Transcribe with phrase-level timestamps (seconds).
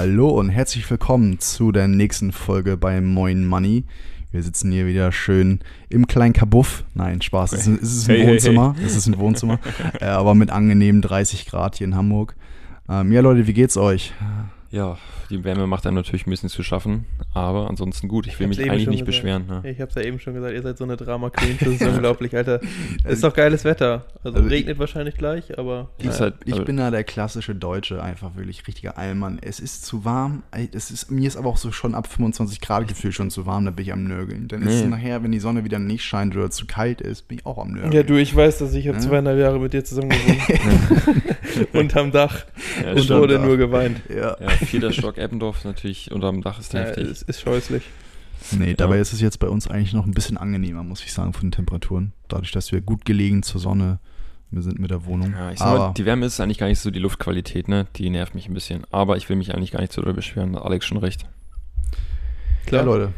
[0.00, 3.82] Hallo und herzlich willkommen zu der nächsten Folge bei Moin Money.
[4.30, 5.58] Wir sitzen hier wieder schön
[5.88, 6.84] im kleinen Kabuff.
[6.94, 7.52] Nein, Spaß.
[7.52, 8.76] Es ist, es ist ein Hey, hey, Wohnzimmer.
[8.80, 9.58] Es ist ein Wohnzimmer.
[10.00, 12.36] äh, aber mit angenehmen 30 Grad hier in Hamburg.
[12.88, 14.14] Ähm, ja, Leute, wie geht's euch?
[14.70, 14.98] Ja,
[15.30, 18.26] die Wärme macht einem natürlich ein bisschen zu schaffen, aber ansonsten gut.
[18.26, 19.06] Ich will hab's mich eigentlich nicht gesagt.
[19.06, 19.46] beschweren.
[19.46, 19.70] Ne?
[19.70, 22.36] Ich hab's ja eben schon gesagt, ihr seid so eine Drama Queen, das ist unglaublich,
[22.36, 22.60] Alter.
[23.08, 24.04] Ist doch geiles Wetter.
[24.22, 26.20] Also, Also regnet wahrscheinlich gleich, aber Ich- naja.
[26.20, 29.38] halt- Ich aber- bin da der klassische Deutsche, einfach wirklich richtiger Allmann.
[29.40, 30.42] Es ist zu warm.
[30.50, 33.46] Ey, Es ist, mir ist aber auch so schon ab 25 Grad gefühlt schon zu
[33.46, 34.48] warm, da bin ich am Nörgeln.
[34.48, 34.88] Dann ist es Nee.
[34.88, 37.72] nachher, wenn die Sonne wieder nicht scheint oder zu kalt ist, bin ich auch am
[37.72, 37.92] Nörgeln.
[37.92, 39.02] ja, du, ich weiß, dass ich habe Ja.
[39.02, 40.38] zweieinhalb Jahre mit dir zusammen gewohnt.
[41.72, 42.44] Unterm Dach
[42.84, 44.00] Ja, und wurde nur geweint.
[44.08, 44.36] Ja.
[44.40, 47.08] ja, vierter Stock Eppendorf natürlich unterm Dach ist Ja, heftig.
[47.08, 47.82] es ist scheußlich.
[48.52, 51.32] Nee, dabei ist es jetzt bei uns eigentlich noch ein bisschen angenehmer, muss ich sagen,
[51.32, 52.12] von den Temperaturen.
[52.28, 53.98] Dadurch, dass wir gut gelegen zur Sonne
[54.50, 55.32] wir sind mit der Wohnung.
[55.32, 57.86] Ja, ich sag mal, die Wärme ist eigentlich gar nicht so die Luftqualität, ne?
[57.96, 58.84] Die nervt mich ein bisschen.
[58.90, 60.54] Aber ich will mich eigentlich gar nicht so doll beschweren.
[60.54, 61.26] Da hat Alex schon recht.
[62.70, 63.12] ja, Leute,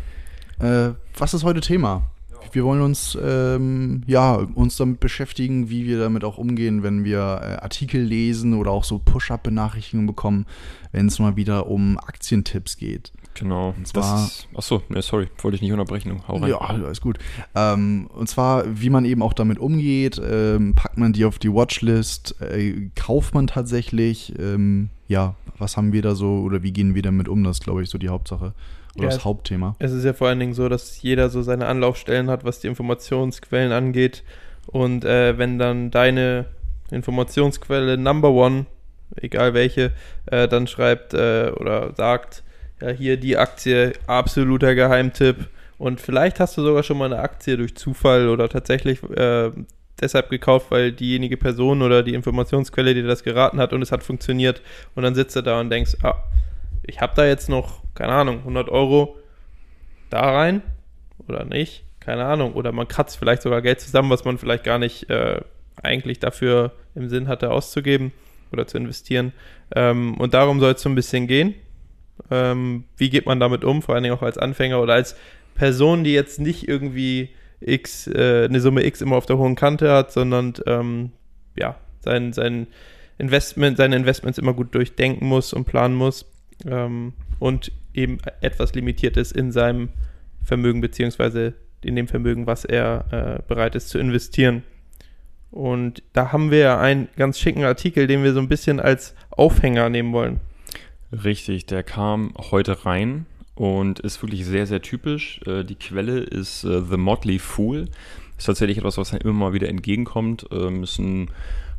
[0.59, 2.11] äh, was ist heute Thema?
[2.53, 7.19] Wir wollen uns ähm, ja uns damit beschäftigen, wie wir damit auch umgehen, wenn wir
[7.19, 10.47] äh, Artikel lesen oder auch so Push-up-Benachrichtigungen bekommen,
[10.93, 13.13] wenn es mal wieder um Aktientipps geht.
[13.35, 13.75] Genau.
[13.77, 16.21] Und zwar- das achso, ne, sorry, wollte ich nicht unterbrechen.
[16.27, 16.51] Hau rein.
[16.51, 17.19] Ja, alles gut.
[17.55, 21.53] Ähm, und zwar, wie man eben auch damit umgeht, ähm, packt man die auf die
[21.53, 26.95] Watchlist, äh, kauft man tatsächlich, ähm, ja, was haben wir da so oder wie gehen
[26.97, 27.45] wir damit um?
[27.45, 28.55] Das ist, glaube ich, so die Hauptsache
[28.97, 29.77] oder Ja, das Hauptthema.
[29.79, 32.69] Es ist ja vor allen Dingen so, dass jeder so seine Anlaufstellen hat, was die
[32.69, 34.23] Informationsquellen angeht.
[34.67, 36.47] Und äh, wenn dann deine
[36.91, 38.67] Informationsquelle Number One,
[39.17, 39.93] egal welche,
[40.27, 42.43] äh, dann schreibt äh, oder sagt,
[42.81, 45.49] ja, hier die Aktie, absoluter Geheimtipp.
[45.79, 49.51] Und vielleicht hast du sogar schon mal eine Aktie durch Zufall oder tatsächlich äh,
[50.01, 54.03] deshalb gekauft, weil diejenige Person oder die Informationsquelle dir das geraten hat und es hat
[54.03, 54.63] funktioniert.
[54.95, 56.23] Und dann sitzt du da und denkst, ah,
[56.83, 59.17] ich habe da jetzt noch, keine Ahnung, 100 Euro
[60.11, 60.63] da rein
[61.29, 62.55] oder nicht, keine Ahnung.
[62.55, 65.41] Oder man kratzt vielleicht sogar Geld zusammen, was man vielleicht gar nicht äh,
[65.83, 68.13] eigentlich dafür im Sinn hatte auszugeben
[68.53, 69.33] oder zu investieren.
[69.75, 71.55] Ähm, und darum soll es so ein bisschen gehen.
[72.31, 75.17] Ähm, wie geht man damit um, vor allen Dingen auch als Anfänger oder als
[75.55, 77.31] Person, die jetzt nicht irgendwie
[77.61, 81.13] X, äh, eine Summe X immer auf der hohen Kante hat, sondern ähm,
[81.57, 82.67] ja, sein, sein
[83.19, 86.30] Investment, seine Investments immer gut durchdenken muss und planen muss
[86.67, 89.89] ähm, und eben etwas limitiert ist in seinem
[90.45, 94.63] Vermögen beziehungsweise in dem Vermögen, was er äh, bereit ist zu investieren.
[95.51, 99.15] Und da haben wir ja einen ganz schicken Artikel, den wir so ein bisschen als
[99.31, 100.41] Aufhänger nehmen wollen.
[101.13, 105.41] Richtig, der kam heute rein und ist wirklich sehr, sehr typisch.
[105.47, 107.89] Äh, die Quelle ist äh, The Motley Fool.
[108.39, 110.47] Ist tatsächlich etwas, was einem immer mal wieder entgegenkommt.
[110.53, 111.31] Ähm, ist ein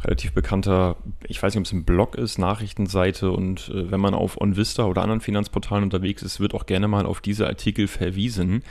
[0.04, 0.98] relativ bekannter,
[1.28, 4.86] ich weiß nicht, ob es ein Blog ist, Nachrichtenseite und äh, wenn man auf OnVista
[4.86, 8.64] oder anderen Finanzportalen unterwegs ist, wird auch gerne mal auf diese Artikel verwiesen.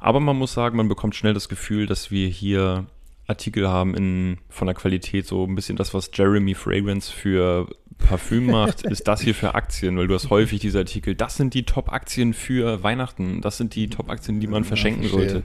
[0.00, 2.86] Aber man muss sagen, man bekommt schnell das Gefühl, dass wir hier
[3.26, 8.46] Artikel haben in, von der Qualität so ein bisschen das, was Jeremy Fragrance für Parfüm
[8.46, 11.64] macht, ist das hier für Aktien, weil du hast häufig diese Artikel, das sind die
[11.64, 15.28] Top-Aktien für Weihnachten, das sind die Top-Aktien, die man Ja, verschenken verstehe.
[15.30, 15.42] sollte.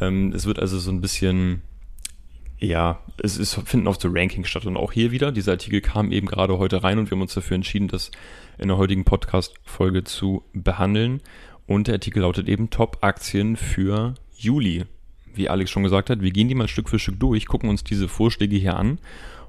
[0.00, 1.60] Ähm, es wird also so ein bisschen,
[2.62, 6.12] ja, es ist, finden auf so Ranking statt und auch hier wieder, dieser Artikel kam
[6.12, 8.12] eben gerade heute rein und wir haben uns dafür entschieden, das
[8.56, 11.20] in der heutigen Podcast-Folge zu behandeln.
[11.66, 14.84] Und der Artikel lautet eben Top-Aktien für Juli.
[15.34, 17.82] Wie Alex schon gesagt hat, wir gehen die mal Stück für Stück durch, gucken uns
[17.82, 18.98] diese Vorschläge hier an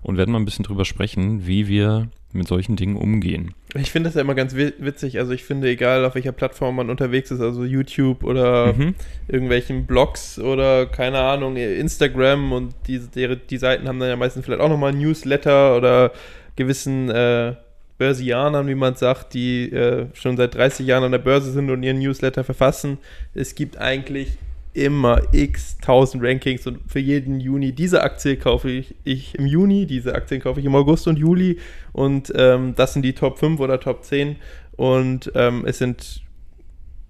[0.02, 3.54] und werden mal ein bisschen drüber sprechen, wie wir mit solchen Dingen umgehen.
[3.76, 5.20] Ich finde das ja immer ganz wi- witzig.
[5.20, 8.96] Also ich finde, egal auf welcher Plattform man unterwegs ist, also YouTube oder Mhm.
[9.28, 14.46] irgendwelchen Blogs oder keine Ahnung, Instagram und die, die, die Seiten haben dann ja meistens
[14.46, 16.12] vielleicht auch nochmal ein Newsletter oder
[16.56, 17.56] gewissen äh,
[17.98, 21.84] Börsianern, wie man sagt, die äh, schon seit 30 Jahren an der Börse sind und
[21.84, 22.98] ihren Newsletter verfassen.
[23.34, 24.38] Es gibt eigentlich
[24.74, 29.86] immer x tausend Rankings und für jeden Juni, diese Aktie kaufe ich, ich im Juni,
[29.86, 31.60] diese Aktien kaufe ich im August und Juli
[31.92, 34.36] und ähm, das sind die Top 5 oder Top 10
[34.76, 36.22] und ähm, es sind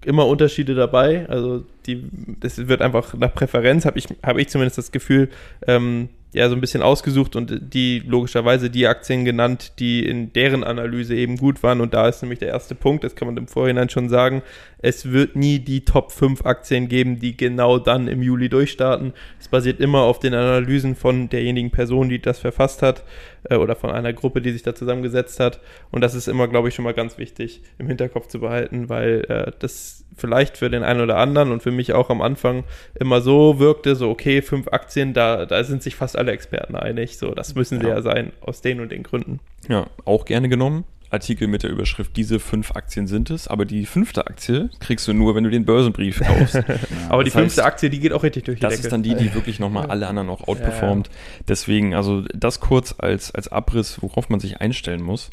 [0.04, 2.04] immer Unterschiede dabei, also die,
[2.40, 5.30] das wird einfach nach Präferenz, habe ich, hab ich zumindest das Gefühl,
[5.66, 10.64] ähm, ja so ein bisschen ausgesucht und die logischerweise die Aktien genannt, die in deren
[10.64, 11.80] Analyse eben gut waren.
[11.80, 14.42] Und da ist nämlich der erste Punkt, das kann man im Vorhinein schon sagen.
[14.78, 19.12] Es wird nie die Top 5 Aktien geben, die genau dann im Juli durchstarten.
[19.40, 23.04] Es basiert immer auf den Analysen von derjenigen Person, die das verfasst hat
[23.48, 25.60] äh, oder von einer Gruppe, die sich da zusammengesetzt hat.
[25.90, 29.24] Und das ist immer, glaube ich, schon mal ganz wichtig im Hinterkopf zu behalten, weil
[29.28, 32.64] äh, das vielleicht für den einen oder anderen und für mich auch am Anfang
[32.94, 37.18] immer so wirkte, so okay, fünf Aktien, da, da sind sich fast alle Experten einig,
[37.18, 39.40] so das müssen sie ja, ja sein, aus den und den Gründen.
[39.68, 40.84] Ja, auch gerne genommen.
[41.10, 45.12] Artikel mit der Überschrift, diese fünf Aktien sind es, aber die fünfte Aktie kriegst du
[45.12, 46.56] nur, wenn du den Börsenbrief kaufst.
[47.08, 48.82] aber die fünfte heißt, Aktie, die geht auch richtig durch die das Decke.
[48.82, 51.06] Das ist dann die, die wirklich nochmal alle anderen auch outperformt.
[51.06, 51.14] Ja.
[51.48, 55.30] Deswegen, also das kurz als, als Abriss, worauf man sich einstellen muss.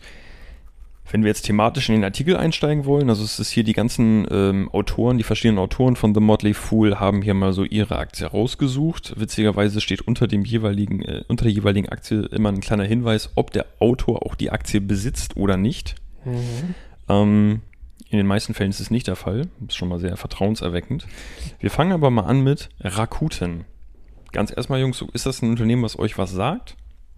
[1.11, 4.25] Wenn wir jetzt thematisch in den Artikel einsteigen wollen, also es ist hier die ganzen
[4.31, 8.25] ähm, Autoren, die verschiedenen Autoren von The Motley Fool haben hier mal so ihre Aktie
[8.25, 9.19] rausgesucht.
[9.19, 13.51] Witzigerweise steht unter dem jeweiligen, äh, unter der jeweiligen Aktie immer ein kleiner Hinweis, ob
[13.51, 15.95] der Autor auch die Aktie besitzt oder nicht.
[16.23, 16.75] Mhm.
[17.09, 17.61] Ähm,
[18.09, 19.47] in den meisten Fällen ist es nicht der Fall.
[19.67, 21.07] Ist schon mal sehr vertrauenserweckend.
[21.59, 23.65] Wir fangen aber mal an mit Rakuten.
[24.31, 26.77] Ganz erstmal, Jungs, ist das ein Unternehmen, was euch was sagt?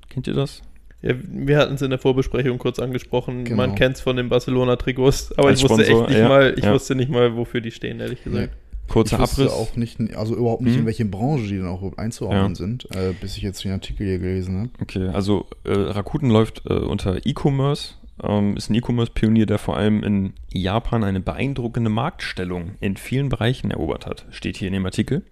[0.09, 0.61] Kennt ihr das?
[1.03, 3.43] Ja, wir hatten es in der Vorbesprechung kurz angesprochen.
[3.43, 3.57] Genau.
[3.57, 6.53] Man kennt es von den Barcelona-Trikots, aber Als ich wusste Sponsor, echt nicht ja, mal,
[6.57, 6.73] ich ja.
[6.73, 8.53] wusste nicht mal, wofür die stehen, ehrlich gesagt.
[8.87, 9.51] Kurzer ich Abriss.
[9.51, 10.81] auch nicht, also überhaupt nicht, mhm.
[10.81, 12.55] in welche Branche die dann auch einzuordnen ja.
[12.55, 14.69] sind, äh, bis ich jetzt den Artikel hier gelesen habe.
[14.81, 20.03] Okay, also äh, Rakuten läuft äh, unter E-Commerce, ähm, ist ein E-Commerce-Pionier, der vor allem
[20.03, 24.25] in Japan eine beeindruckende Marktstellung in vielen Bereichen erobert hat.
[24.31, 25.23] Steht hier in dem Artikel.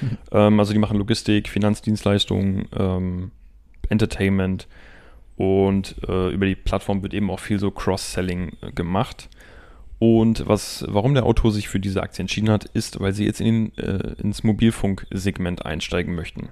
[0.00, 0.18] Mhm.
[0.32, 3.30] Ähm, also die machen Logistik, Finanzdienstleistungen, ähm,
[3.88, 4.66] Entertainment,
[5.36, 9.28] und äh, über die Plattform wird eben auch viel so Cross-Selling äh, gemacht.
[9.98, 13.40] Und was, warum der Autor sich für diese Aktie entschieden hat, ist, weil sie jetzt
[13.40, 16.50] in, äh, ins Mobilfunksegment einsteigen möchten.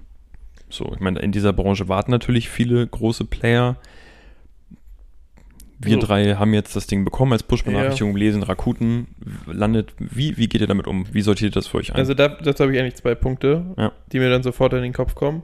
[0.71, 3.77] So, ich meine, in dieser Branche warten natürlich viele große Player.
[5.79, 6.07] Wir so.
[6.07, 8.19] drei haben jetzt das Ding bekommen als Push-Benachrichtigung, ja.
[8.19, 9.09] lesen Rakuten,
[9.47, 9.93] landet.
[9.99, 11.07] Wie, wie geht ihr damit um?
[11.13, 11.97] Wie sortiert ihr das für euch ein?
[11.97, 13.93] Also da, dazu habe ich eigentlich zwei Punkte, ja.
[14.11, 15.43] die mir dann sofort in den Kopf kommen.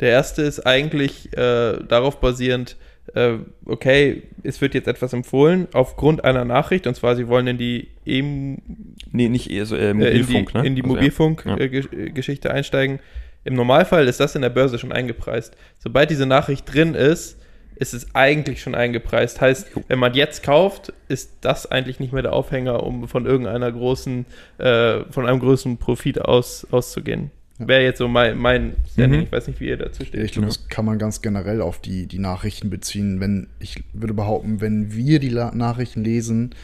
[0.00, 2.76] Der erste ist eigentlich äh, darauf basierend,
[3.14, 3.34] äh,
[3.64, 7.88] okay, es wird jetzt etwas empfohlen aufgrund einer Nachricht, und zwar sie wollen in die
[8.04, 10.66] e nee, nicht eher so, äh, Mobilfunk, äh, in die, ne?
[10.66, 12.54] in die also, Mobilfunk-Geschichte ja.
[12.54, 13.00] Äh, einsteigen.
[13.44, 15.56] Im Normalfall ist das in der Börse schon eingepreist.
[15.78, 17.38] Sobald diese Nachricht drin ist,
[17.76, 19.40] ist es eigentlich schon eingepreist.
[19.40, 23.70] Heißt, wenn man jetzt kauft, ist das eigentlich nicht mehr der Aufhänger, um von irgendeiner
[23.70, 24.26] großen,
[24.58, 27.30] äh, von einem größeren Profit aus, auszugehen.
[27.58, 29.20] Wäre jetzt so mein, mein Standing.
[29.20, 29.26] Mhm.
[29.26, 30.22] Ich weiß nicht, wie ihr dazu steht.
[30.22, 33.20] Ich glaube, das kann man ganz generell auf die, die Nachrichten beziehen.
[33.20, 36.54] Wenn, ich würde behaupten, wenn wir die Nachrichten lesen,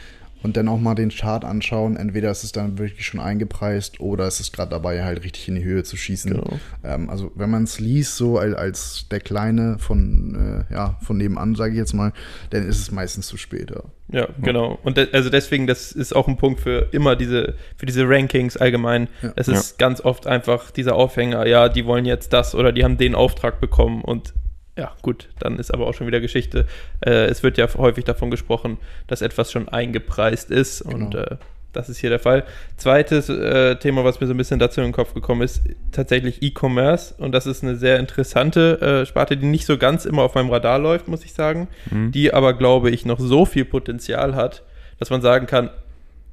[0.43, 1.95] und dann auch mal den Chart anschauen.
[1.95, 5.55] Entweder ist es dann wirklich schon eingepreist oder ist es gerade dabei, halt richtig in
[5.55, 6.31] die Höhe zu schießen.
[6.31, 6.59] Genau.
[6.83, 11.17] Ähm, also wenn man es liest, so als, als der Kleine von, äh, ja, von
[11.17, 12.11] nebenan, sage ich jetzt mal,
[12.49, 13.71] dann ist es meistens zu spät.
[13.71, 14.77] Ja, ja genau.
[14.83, 18.57] Und de also deswegen, das ist auch ein Punkt für immer diese, für diese Rankings
[18.57, 19.07] allgemein.
[19.21, 19.33] Ja.
[19.35, 19.87] Es ist ja.
[19.87, 23.61] ganz oft einfach dieser Aufhänger, ja, die wollen jetzt das oder die haben den Auftrag
[23.61, 24.33] bekommen und
[24.77, 26.65] ja, gut, dann ist aber auch schon wieder Geschichte.
[27.05, 28.77] Äh, es wird ja häufig davon gesprochen,
[29.07, 30.95] dass etwas schon eingepreist ist genau.
[30.95, 31.37] und äh,
[31.73, 32.43] das ist hier der Fall.
[32.77, 35.61] Zweites äh, Thema, was mir so ein bisschen dazu in den Kopf gekommen ist,
[35.91, 40.23] tatsächlich E-Commerce und das ist eine sehr interessante äh, Sparte, die nicht so ganz immer
[40.23, 42.11] auf meinem Radar läuft, muss ich sagen, mhm.
[42.11, 44.63] die aber, glaube ich, noch so viel Potenzial hat,
[44.99, 45.69] dass man sagen kann,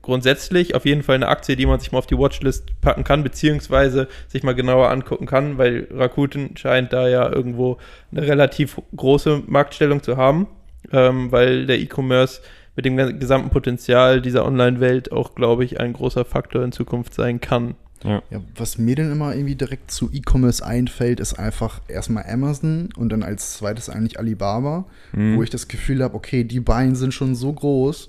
[0.02, 3.22] grundsätzlich auf jeden Fall eine Aktie, die man sich mal auf die Watchlist packen kann,
[3.22, 7.78] beziehungsweise sich mal genauer angucken kann, weil Rakuten scheint da ja irgendwo
[8.10, 10.46] eine relativ große Marktstellung zu haben,
[10.92, 12.40] ähm, weil der E-Commerce
[12.76, 17.40] mit dem gesamten Potenzial dieser Online-Welt auch, glaube ich, ein großer Faktor in Zukunft sein
[17.40, 17.74] kann.
[18.02, 18.22] Ja.
[18.30, 18.40] ja.
[18.56, 23.22] was mir dann immer irgendwie direkt zu E-Commerce einfällt, ist einfach erstmal Amazon und dann
[23.22, 25.36] als zweites eigentlich Alibaba, mhm.
[25.36, 28.08] wo ich das Gefühl habe, okay, die beiden sind schon so groß,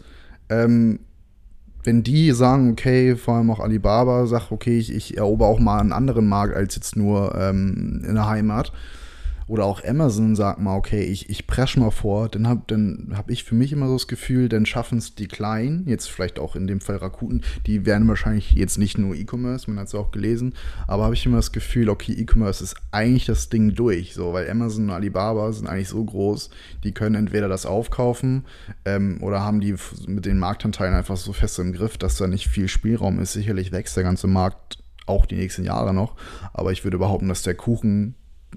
[0.49, 0.99] ähm,
[1.83, 5.79] wenn die sagen, okay, vor allem auch Alibaba sagt, okay, ich, ich erober auch mal
[5.79, 8.71] einen anderen Markt als jetzt nur ähm, in der Heimat,
[9.51, 13.29] oder auch Amazon sagt mal, okay, ich, ich presch mal vor, dann habe dann hab
[13.29, 16.55] ich für mich immer so das Gefühl, dann schaffen es die Kleinen, jetzt vielleicht auch
[16.55, 20.11] in dem Fall Rakuten, die werden wahrscheinlich jetzt nicht nur E-Commerce, man hat es auch
[20.11, 20.53] gelesen,
[20.87, 24.49] aber habe ich immer das Gefühl, okay, E-Commerce ist eigentlich das Ding durch, so, weil
[24.49, 26.49] Amazon und Alibaba sind eigentlich so groß,
[26.85, 28.45] die können entweder das aufkaufen
[28.85, 29.75] ähm, oder haben die
[30.07, 33.33] mit den Marktanteilen einfach so fest im Griff, dass da nicht viel Spielraum ist.
[33.33, 34.77] Sicherlich wächst der ganze Markt
[35.07, 36.15] auch die nächsten Jahre noch,
[36.53, 38.15] aber ich würde behaupten, dass der Kuchen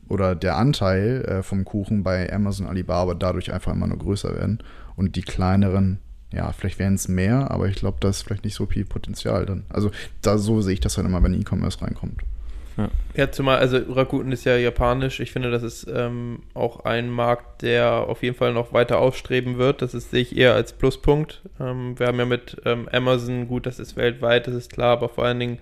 [0.08, 4.58] oder der Anteil äh, vom Kuchen bei Amazon, Alibaba dadurch einfach immer nur größer werden.
[4.96, 5.98] Und die kleineren,
[6.32, 9.46] ja, vielleicht werden es mehr, aber ich glaube, da ist vielleicht nicht so viel Potenzial
[9.46, 9.64] dann.
[9.68, 9.90] Also
[10.22, 12.22] da so sehe ich das dann immer, wenn E-Commerce reinkommt.
[12.76, 12.88] Ja.
[13.14, 15.20] ja, zumal, also Rakuten ist ja japanisch.
[15.20, 19.58] Ich finde, das ist ähm, auch ein Markt, der auf jeden Fall noch weiter aufstreben
[19.58, 19.80] wird.
[19.80, 21.42] Das ist, sehe ich eher als Pluspunkt.
[21.60, 25.08] Ähm, wir haben ja mit ähm, Amazon, gut, das ist weltweit, das ist klar, aber
[25.08, 25.58] vor allen Dingen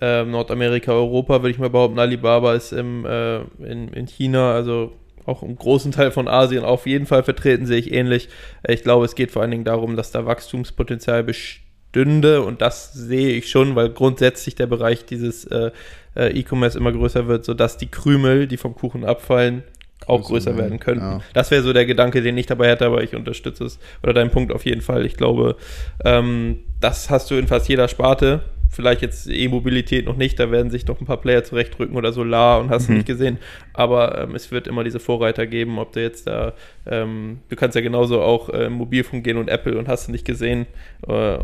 [0.00, 4.92] ähm, Nordamerika, Europa, würde ich mal behaupten, Alibaba ist im, äh, in, in China, also
[5.26, 8.28] auch im großen Teil von Asien auf jeden Fall vertreten, sehe ich ähnlich.
[8.66, 13.34] Ich glaube, es geht vor allen Dingen darum, dass da Wachstumspotenzial bestünde und das sehe
[13.34, 15.70] ich schon, weil grundsätzlich der Bereich dieses äh,
[16.16, 19.62] äh, E-Commerce immer größer wird, sodass die Krümel, die vom Kuchen abfallen,
[20.06, 21.04] auch größer werden könnten.
[21.04, 21.20] Ja.
[21.34, 24.30] Das wäre so der Gedanke, den ich dabei hätte, aber ich unterstütze es oder deinen
[24.30, 25.04] Punkt auf jeden Fall.
[25.04, 25.56] Ich glaube,
[26.04, 30.70] ähm, das hast du in fast jeder Sparte vielleicht jetzt E-Mobilität noch nicht, da werden
[30.70, 32.98] sich doch ein paar Player zurechtrücken oder Solar und hast du mhm.
[32.98, 33.38] nicht gesehen.
[33.72, 36.54] Aber ähm, es wird immer diese Vorreiter geben, ob du jetzt da,
[36.86, 40.24] ähm, du kannst ja genauso auch äh, Mobilfunk gehen und Apple und hast du nicht
[40.24, 40.66] gesehen.
[41.06, 41.38] Äh,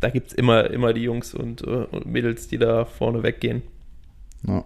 [0.00, 3.62] da gibt es immer, immer die Jungs und, äh, und, Mädels, die da vorne weggehen.
[4.46, 4.64] Ja.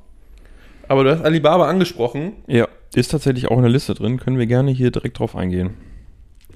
[0.86, 2.32] Aber du hast Alibaba angesprochen.
[2.46, 4.18] Ja, ist tatsächlich auch in der Liste drin.
[4.18, 5.74] Können wir gerne hier direkt drauf eingehen.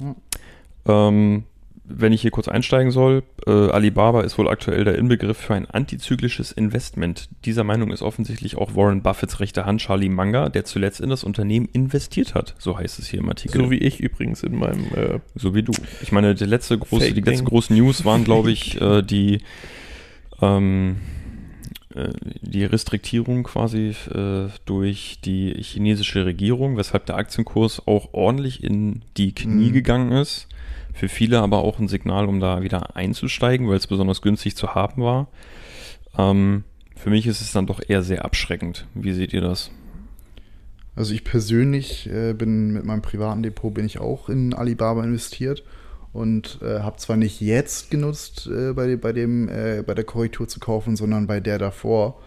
[0.01, 0.15] Ja.
[1.09, 1.45] Ähm,
[1.85, 5.69] wenn ich hier kurz einsteigen soll, äh, Alibaba ist wohl aktuell der Inbegriff für ein
[5.69, 7.29] antizyklisches Investment.
[7.45, 11.25] Dieser Meinung ist offensichtlich auch Warren Buffetts rechte Hand Charlie Munger, der zuletzt in das
[11.25, 12.55] Unternehmen investiert hat.
[12.59, 13.61] So heißt es hier im Artikel.
[13.61, 14.85] So wie ich übrigens in meinem.
[14.95, 15.73] Äh, so wie du.
[16.03, 19.41] Ich meine, die letzte große, die letzten großen News waren, glaube ich, äh, die
[20.41, 20.97] ähm,
[21.95, 22.11] äh,
[22.41, 29.35] die Restriktierung quasi äh, durch die chinesische Regierung, weshalb der Aktienkurs auch ordentlich in die
[29.35, 29.73] Knie mhm.
[29.73, 30.49] gegangen ist.
[30.93, 34.75] Für viele aber auch ein Signal, um da wieder einzusteigen, weil es besonders günstig zu
[34.75, 35.29] haben war.
[36.19, 36.65] Ähm,
[36.97, 38.87] für mich ist es dann doch eher sehr abschreckend.
[38.95, 39.71] Wie seht ihr das?
[40.95, 45.65] Also ich persönlich äh, bin mit meinem privaten Depot bin ich auch in Alibaba investiert
[46.13, 50.47] und äh, habe zwar nicht jetzt genutzt, äh, bei, bei, dem, äh, bei der Korrektur
[50.47, 52.21] zu kaufen, sondern bei der davor.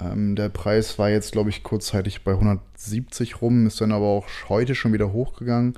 [0.00, 4.26] Ähm, der Preis war jetzt, glaube ich, kurzzeitig bei 170 rum, ist dann aber auch
[4.48, 5.74] heute schon wieder hochgegangen.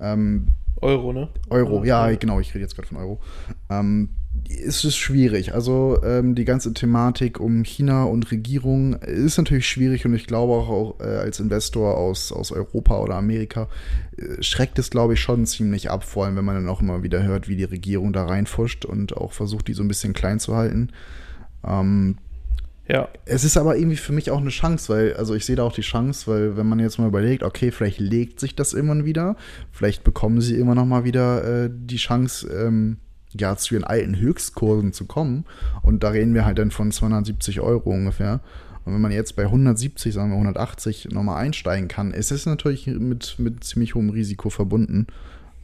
[0.00, 0.48] Ähm,
[0.80, 1.28] Euro, ne?
[1.50, 3.20] Euro, ja, genau, ich rede jetzt gerade von Euro.
[3.68, 4.10] Ähm,
[4.48, 5.54] es ist schwierig.
[5.54, 10.54] Also ähm, die ganze Thematik um China und Regierung ist natürlich schwierig und ich glaube
[10.54, 13.68] auch, äh, als Investor aus, aus Europa oder Amerika
[14.16, 17.02] äh, schreckt es, glaube ich, schon ziemlich ab, vor allem wenn man dann auch immer
[17.02, 20.40] wieder hört, wie die Regierung da reinfuscht und auch versucht, die so ein bisschen klein
[20.40, 20.90] zu halten.
[21.66, 22.16] Ähm,
[22.90, 23.08] ja.
[23.24, 25.72] Es ist aber irgendwie für mich auch eine Chance, weil, also ich sehe da auch
[25.72, 29.36] die Chance, weil wenn man jetzt mal überlegt, okay, vielleicht legt sich das immer wieder,
[29.70, 32.96] vielleicht bekommen sie immer noch mal wieder äh, die Chance, ähm,
[33.32, 35.44] ja, zu ihren alten Höchstkursen zu kommen.
[35.82, 38.40] Und da reden wir halt dann von 270 Euro ungefähr.
[38.84, 42.88] Und wenn man jetzt bei 170, sagen wir 180 nochmal einsteigen kann, ist es natürlich
[42.88, 45.06] mit, mit ziemlich hohem Risiko verbunden.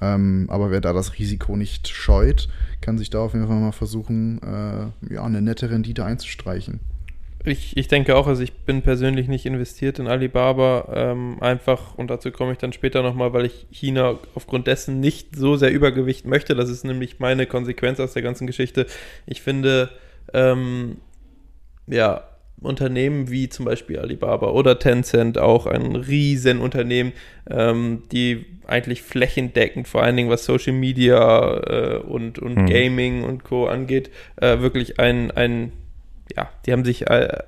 [0.01, 2.49] Ähm, aber wer da das Risiko nicht scheut,
[2.81, 6.79] kann sich da auf jeden Fall mal versuchen, äh, ja, eine nette Rendite einzustreichen.
[7.47, 12.11] Ich, ich denke auch, also ich bin persönlich nicht investiert in Alibaba, ähm, einfach, und
[12.11, 16.27] dazu komme ich dann später nochmal, weil ich China aufgrund dessen nicht so sehr Übergewicht
[16.27, 16.55] möchte.
[16.57, 18.87] Das ist nämlich meine Konsequenz aus der ganzen Geschichte.
[19.27, 19.91] Ich finde,
[20.35, 20.97] ähm,
[21.87, 22.25] ja,
[22.61, 27.13] Unternehmen wie zum Beispiel Alibaba oder Tencent, auch ein Riesenunternehmen,
[27.51, 32.67] ähm, die eigentlich flächendeckend, vor allen Dingen was Social Media äh, und, und hm.
[32.67, 33.67] Gaming und Co.
[33.67, 35.73] angeht, äh, wirklich ein, ein
[36.35, 37.39] ja, die haben sich äh,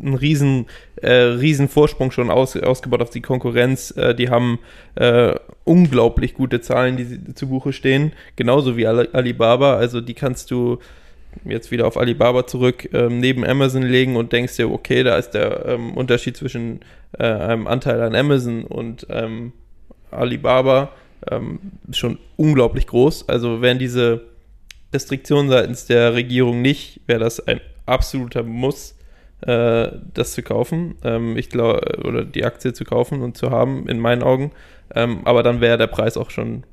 [0.00, 0.66] einen riesen,
[0.96, 3.90] äh, riesen Vorsprung schon aus, ausgebaut auf die Konkurrenz.
[3.96, 4.58] Äh, die haben
[4.94, 9.76] äh, unglaublich gute Zahlen, die zu Buche stehen, genauso wie Alibaba.
[9.76, 10.78] Also die kannst du
[11.44, 15.30] jetzt wieder auf Alibaba zurück ähm, neben Amazon legen und denkst dir, okay, da ist
[15.30, 16.80] der ähm, Unterschied zwischen
[17.18, 19.52] äh, einem Anteil an Amazon und ähm,
[20.10, 20.92] Alibaba
[21.30, 21.58] ähm,
[21.92, 23.28] schon unglaublich groß.
[23.28, 24.22] Also wären diese
[24.94, 28.96] Restriktionen seitens der Regierung nicht, wäre das ein absoluter Muss,
[29.42, 30.96] äh, das zu kaufen.
[31.04, 34.52] Ähm, ich glaube, oder die Aktie zu kaufen und zu haben, in meinen Augen.
[34.94, 36.64] Ähm, aber dann wäre der Preis auch schon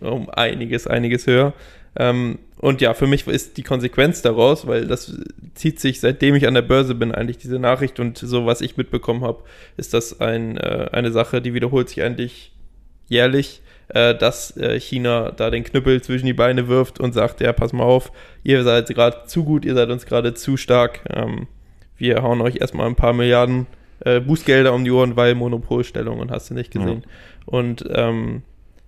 [0.00, 1.54] um einiges, einiges höher.
[1.96, 5.20] Ähm, und ja, für mich ist die Konsequenz daraus, weil das
[5.54, 8.76] zieht sich, seitdem ich an der Börse bin, eigentlich diese Nachricht und so, was ich
[8.76, 9.42] mitbekommen habe,
[9.76, 12.52] ist das ein, äh, eine Sache, die wiederholt sich eigentlich
[13.08, 13.62] jährlich
[13.94, 17.72] äh, dass äh, China da den Knüppel zwischen die Beine wirft und sagt, ja, pass
[17.72, 21.00] mal auf, ihr seid gerade zu gut, ihr seid uns gerade zu stark.
[21.10, 21.46] Ähm,
[21.96, 23.66] wir hauen euch erstmal ein paar Milliarden
[24.04, 27.02] äh, Bußgelder um die Ohren, weil Monopolstellung und hast du nicht gesehen.
[27.04, 27.10] Ja.
[27.46, 28.42] Und ähm,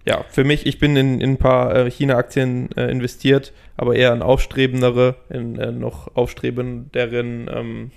[0.07, 4.13] ja, für mich, ich bin in, in ein paar äh, China-Aktien äh, investiert, aber eher
[4.13, 7.91] in aufstrebendere, in äh, noch aufstrebenderen ähm,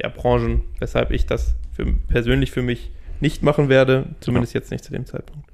[0.00, 2.90] ja, Branchen, weshalb ich das für, persönlich für mich
[3.20, 4.60] nicht machen werde, zumindest ja.
[4.60, 5.46] jetzt nicht zu dem Zeitpunkt.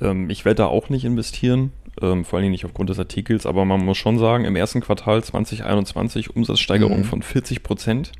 [0.00, 3.64] Ähm, ich werde da auch nicht investieren, ähm, vor allem nicht aufgrund des Artikels, aber
[3.64, 7.04] man muss schon sagen, im ersten Quartal 2021 Umsatzsteigerung mhm.
[7.04, 8.12] von 40 Prozent.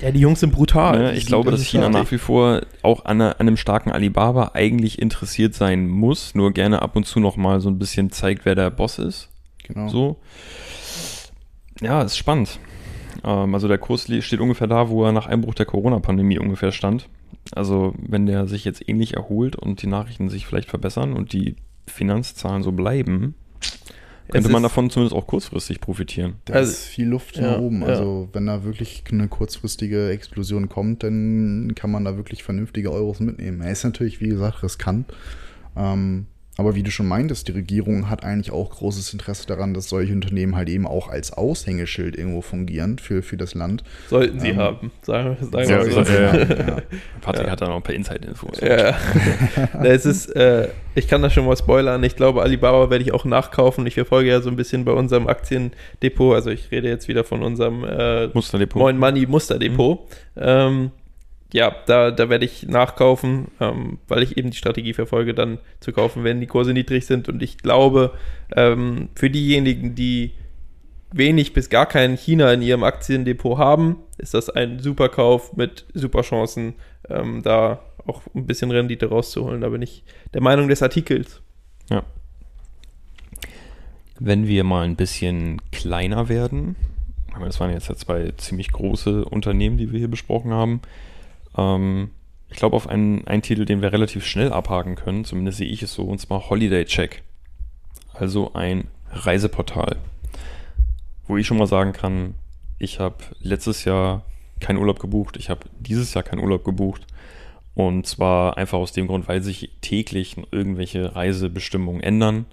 [0.00, 0.98] Ja, die Jungs sind brutal.
[0.98, 3.32] Ne, die ich sind- glaube, das dass ist China nach wie vor auch an, an
[3.38, 7.68] einem starken Alibaba eigentlich interessiert sein muss, nur gerne ab und zu noch mal so
[7.68, 9.28] ein bisschen zeigt, wer der Boss ist.
[9.62, 9.88] Genau.
[9.88, 10.16] So.
[11.80, 12.58] Ja, ist spannend.
[13.24, 17.08] Ähm, also der Kurs steht ungefähr da, wo er nach Einbruch der Corona-Pandemie ungefähr stand.
[17.52, 21.56] Also wenn der sich jetzt ähnlich erholt und die Nachrichten sich vielleicht verbessern und die
[21.86, 23.34] Finanzzahlen so bleiben,
[24.30, 26.34] könnte man davon zumindest auch kurzfristig profitieren.
[26.46, 27.82] Da Also- ist viel Luft ja, nach oben.
[27.82, 27.88] ja.
[27.88, 33.20] Also, wenn da wirklich eine kurzfristige Explosion kommt, dann kann man da wirklich vernünftige Euros
[33.20, 33.60] mitnehmen.
[33.60, 35.12] Er ist natürlich, wie gesagt, riskant.
[35.76, 36.26] Ähm,
[36.56, 40.12] aber wie du schon meintest, die Regierung hat eigentlich auch großes Interesse daran, dass solche
[40.12, 43.82] Unternehmen halt eben auch als Aushängeschild irgendwo fungieren für, für das Land.
[44.08, 46.12] Sollten sie Ähm, haben, sagen, sagen Ja, wir so- so.
[46.12, 46.36] ja.
[46.36, 46.76] ja.
[47.20, 47.52] Patrick Ja.
[47.52, 48.60] hat da noch ein paar Inside-Infos.
[48.60, 48.94] Ja.
[49.74, 52.02] Na, es ist, äh, ich kann das schon mal spoilern.
[52.04, 53.84] Ich glaube, Alibaba werde ich auch nachkaufen.
[53.86, 56.34] Ich verfolge ja so ein bisschen bei unserem Aktiendepot.
[56.36, 58.80] Also ich rede jetzt wieder von unserem äh, Musterdepot.
[58.80, 60.00] Moin Money Musterdepot.
[60.36, 60.92] Ähm,
[61.54, 65.92] ja, da, da werde ich nachkaufen, ähm, weil ich eben die Strategie verfolge, dann zu
[65.92, 67.28] kaufen, wenn die Kurse niedrig sind.
[67.28, 68.12] Und ich glaube,
[68.56, 70.32] ähm, für diejenigen, die
[71.12, 75.86] wenig bis gar kein China in ihrem Aktiendepot haben, ist das ein super Kauf mit
[75.94, 76.74] super Chancen,
[77.08, 79.60] ähm, da auch ein bisschen Rendite rauszuholen.
[79.60, 80.02] Da bin ich
[80.34, 81.40] der Meinung des Artikels.
[84.18, 86.74] Wenn wir mal ein bisschen kleiner werden,
[87.38, 90.80] das waren jetzt ja zwei ziemlich große Unternehmen, die wir hier besprochen haben.
[91.56, 92.10] Ähm,
[92.50, 95.82] ich glaube, auf einen, einen Titel, den wir relativ schnell abhaken können, zumindest sehe ich
[95.82, 97.22] es so, und zwar Holiday Check.
[98.12, 99.96] Also ein Reiseportal,
[101.26, 102.34] wo ich schon mal sagen kann,
[102.78, 104.24] ich habe letztes Jahr
[104.60, 107.06] keinen Urlaub gebucht, ich habe dieses Jahr keinen Urlaub gebucht.
[107.74, 112.46] Und zwar einfach aus dem Grund, weil sich täglich irgendwelche Reisebestimmungen ändern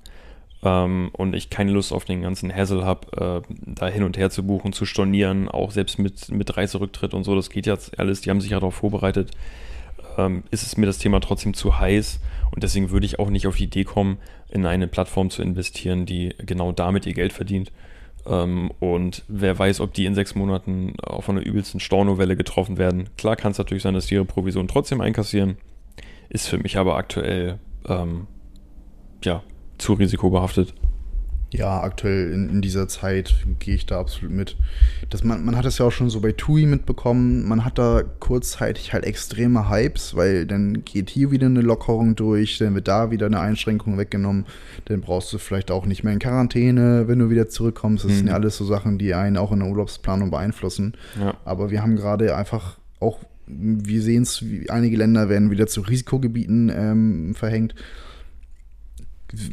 [0.63, 4.29] ähm, und ich keine Lust auf den ganzen Hassel habe, äh, da hin und her
[4.29, 8.21] zu buchen, zu stornieren, auch selbst mit, mit Reiserücktritt und so, das geht jetzt alles,
[8.21, 9.31] die haben sich ja darauf vorbereitet,
[10.17, 12.19] ähm, ist es mir das Thema trotzdem zu heiß
[12.51, 14.17] und deswegen würde ich auch nicht auf die Idee kommen,
[14.49, 17.71] in eine Plattform zu investieren, die genau damit ihr Geld verdient.
[18.27, 23.09] Ähm, und wer weiß, ob die in sechs Monaten auf einer übelsten Stornowelle getroffen werden.
[23.17, 25.57] Klar kann es natürlich sein, dass die ihre Provision trotzdem einkassieren.
[26.29, 28.27] Ist für mich aber aktuell ähm,
[29.23, 29.43] ja,
[29.81, 30.73] zu risikobehaftet.
[31.53, 34.55] Ja, aktuell in, in dieser Zeit gehe ich da absolut mit.
[35.09, 37.45] Das, man, man hat es ja auch schon so bei TUI mitbekommen.
[37.45, 42.57] Man hat da kurzzeitig halt extreme Hypes, weil dann geht hier wieder eine Lockerung durch,
[42.59, 44.45] dann wird da wieder eine Einschränkung weggenommen.
[44.85, 48.05] Dann brauchst du vielleicht auch nicht mehr in Quarantäne, wenn du wieder zurückkommst.
[48.05, 48.17] Das Mhm.
[48.17, 50.93] sind ja alles so Sachen, die einen auch in der Urlaubsplanung beeinflussen.
[51.19, 51.33] Ja.
[51.43, 56.71] Aber wir haben gerade einfach auch, wir sehen es, einige Länder werden wieder zu Risikogebieten
[56.73, 57.75] ähm, verhängt.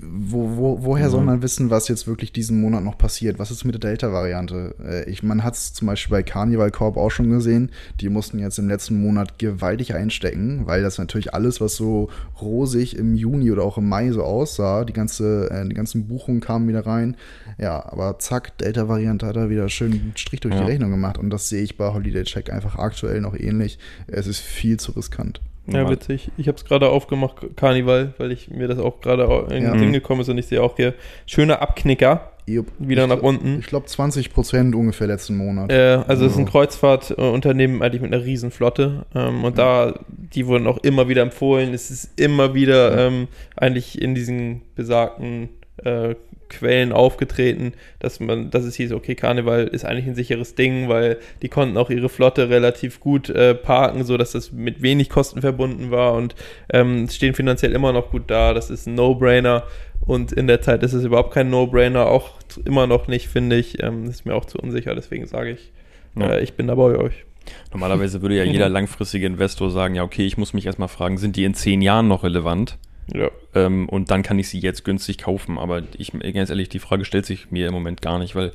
[0.03, 1.27] Wo, wo, woher soll Mhm.
[1.27, 3.39] man wissen, was jetzt wirklich diesen Monat noch passiert?
[3.39, 4.75] Was ist mit der Delta-Variante?
[4.85, 7.71] Äh, ich, man hat es zum Beispiel bei Carnival Corp auch schon gesehen.
[8.01, 12.09] Die mussten jetzt im letzten Monat gewaltig einstecken, weil das natürlich alles, was so
[12.41, 16.41] rosig im Juni oder auch im Mai so aussah, die, ganze, äh, die ganzen Buchungen
[16.41, 17.17] kamen wieder rein.
[17.59, 20.61] Ja, aber zack, Delta-Variante hat da wieder schön einen Strich durch Ja.
[20.65, 21.19] die Rechnung gemacht.
[21.19, 23.79] Und das sehe ich bei Holiday Check einfach aktuell noch ähnlich.
[24.07, 25.41] Es ist viel zu riskant.
[25.73, 26.31] Ja, witzig.
[26.37, 29.73] Ich habe es gerade aufgemacht, Karneval, weil ich mir das auch gerade in Ja.
[29.73, 30.95] den Sinn gekommen ist und ich sehe auch hier
[31.27, 32.69] schöner Abknicker Jupp.
[32.79, 33.59] wieder ich, nach unten.
[33.61, 35.71] Ich glaube 20 Prozent ungefähr letzten Monat.
[35.71, 36.51] Äh, also es ist ein Ja.
[36.51, 41.75] Kreuzfahrtunternehmen eigentlich mit einer riesen Flotte ähm, und da, die wurden auch immer wieder empfohlen.
[41.75, 43.07] Es ist immer wieder Ja.
[43.09, 45.51] ähm, eigentlich in diesen besagten
[45.85, 46.15] äh,
[46.49, 51.19] Quellen aufgetreten, dass man, dass es hieß, okay, Karneval ist eigentlich ein sicheres Ding, weil
[51.43, 55.41] die konnten auch ihre Flotte relativ gut äh, parken, so dass das mit wenig Kosten
[55.41, 56.35] verbunden war und
[56.73, 58.55] ähm, stehen finanziell immer noch gut da.
[58.55, 59.65] Das ist ein No-Brainer.
[60.01, 62.31] Und in der Zeit ist es überhaupt kein No-Brainer, auch
[62.65, 63.83] immer noch nicht, finde ich.
[63.83, 65.73] Ähm, ist mir auch zu unsicher, deswegen sage ich,
[66.17, 66.31] Ja.
[66.35, 67.25] äh, ich bin da bei euch.
[67.73, 71.37] Normalerweise würde ja jeder langfristige Investor sagen, ja, okay, ich muss mich erstmal fragen, sind
[71.37, 72.79] die in zehn Jahren noch relevant?
[73.15, 73.31] Ja.
[73.55, 75.59] Ähm, und dann kann ich sie jetzt günstig kaufen.
[75.59, 78.53] Aber ich, ganz ehrlich, die Frage stellt sich mir im Moment gar nicht, weil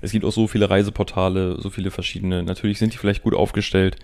[0.00, 2.42] es gibt auch so viele Reiseportale, so viele verschiedene.
[2.42, 3.96] Natürlich sind die vielleicht gut aufgestellt,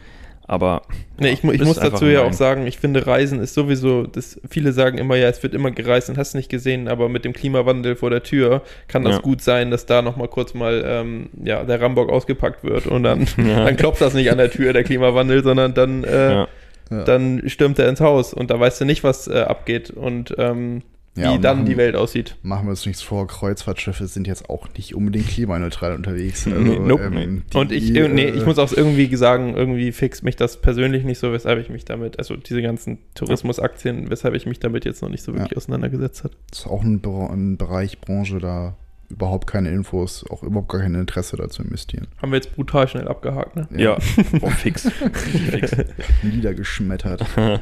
[0.47, 0.83] aber
[1.19, 4.73] Nee, ich, ich muss dazu ja auch sagen, ich finde Reisen ist sowieso, das, viele
[4.73, 7.97] sagen immer, ja, es wird immer gereist und hast nicht gesehen, aber mit dem Klimawandel
[7.97, 9.21] vor der Tür kann das Ja.
[9.21, 13.27] gut sein, dass da nochmal kurz mal ähm, ja, der Rambock ausgepackt wird und dann,
[13.37, 13.65] Ja.
[13.65, 16.49] dann klopft das nicht an der Tür, der Klimawandel, sondern dann, äh, ja,
[16.91, 17.05] Ja.
[17.05, 20.83] dann stürmt er ins Haus und da weißt du nicht, was äh, abgeht und ähm,
[21.15, 22.37] wie Ja, und dann machen- die Welt aussieht.
[22.43, 26.47] Machen wir uns nichts vor, Kreuzfahrtschiffe sind jetzt auch nicht unbedingt klimaneutral unterwegs.
[26.47, 27.11] Also, Nope.
[27.11, 31.03] die, Und ich, äh, nee, ich muss auch irgendwie sagen, irgendwie fixt mich das persönlich
[31.05, 35.03] nicht so, weshalb ich mich damit, also diese ganzen Tourismusaktien, weshalb ich mich damit jetzt
[35.03, 36.35] noch nicht so wirklich auseinandergesetzt habe.
[36.51, 38.77] Das ist auch ein, ein Bereich, Branche, da
[39.11, 42.09] überhaupt keine Infos, auch überhaupt gar kein Interesse dazu investieren.
[42.21, 43.67] Haben wir jetzt brutal schnell abgehakt, ne?
[43.77, 43.97] Ja,
[44.43, 44.91] oh, fix.
[45.13, 45.77] fix.
[46.23, 47.25] Niedergeschmettert.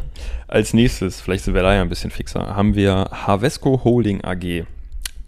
[0.49, 4.65] Als nächstes, vielleicht sind wir da ja ein bisschen fixer, haben wir Havesco Holding AG,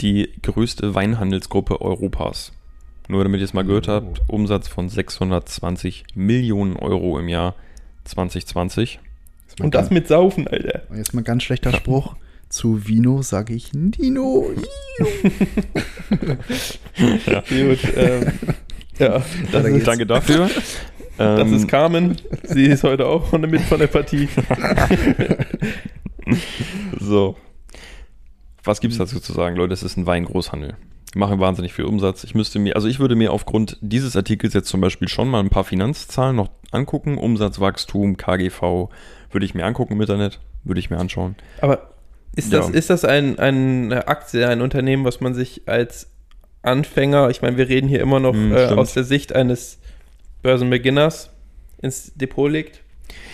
[0.01, 2.53] die größte Weinhandelsgruppe Europas.
[3.09, 3.93] Nur damit ihr es mal gehört Oh.
[3.93, 7.55] habt, Umsatz von 620 Millionen Euro im Jahr
[8.05, 9.01] 2020.
[9.47, 10.83] Jetzt mal Und das mit Saufen, Alter.
[10.95, 12.17] Jetzt mal ganz schlechter Spruch.
[12.49, 14.51] Zu Vino sage ich Dino.
[16.99, 18.33] Gut, ähm,
[18.99, 19.23] ja.
[19.53, 20.49] Danke dafür.
[21.19, 22.17] das Ähm, ist Carmen.
[22.45, 24.29] Sie ist heute auch von der, mit von der Partie.
[27.01, 27.37] So.
[28.65, 29.73] Was gibt es dazu zu sagen, Leute?
[29.73, 30.77] Es ist ein Weingroßhandel.
[31.15, 32.23] Die machen wahnsinnig viel Umsatz.
[32.25, 35.41] Ich müsste mir, also ich würde mir aufgrund dieses Artikels jetzt zum Beispiel schon mal
[35.41, 37.17] ein paar Finanzzahlen noch angucken.
[37.17, 38.91] Umsatzwachstum, KGV,
[39.31, 41.37] würde ich mir angucken im Internet, würde ich mir anschauen.
[41.63, 41.95] Aber
[42.37, 42.75] ist das, Ja.
[42.75, 46.09] ist das ein, eine Aktie, ein Unternehmen, was man sich als
[46.63, 49.79] Anfänger, ich meine, wir reden hier immer noch Hm, äh, aus der Sicht eines
[50.43, 51.31] Börsenbeginners,
[51.83, 52.83] ins Depot legt?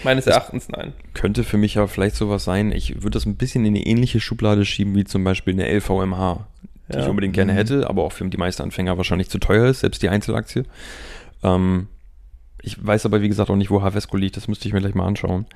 [0.05, 0.93] Meines Erachtens nein.
[1.15, 2.71] Könnte für mich ja vielleicht sowas sein.
[2.73, 6.47] Ich würde das ein bisschen in eine ähnliche Schublade schieben wie zum Beispiel eine LVMH,
[6.91, 7.11] die ich Ja.
[7.11, 7.57] unbedingt gerne Mhm.
[7.57, 10.65] hätte, aber auch für die meisten Anfänger wahrscheinlich zu teuer ist, selbst die Einzelaktie.
[11.43, 11.89] Ähm,
[12.63, 14.37] ich weiß aber, wie gesagt, auch nicht, wo Havesco liegt.
[14.37, 15.47] Das müsste ich mir gleich mal anschauen.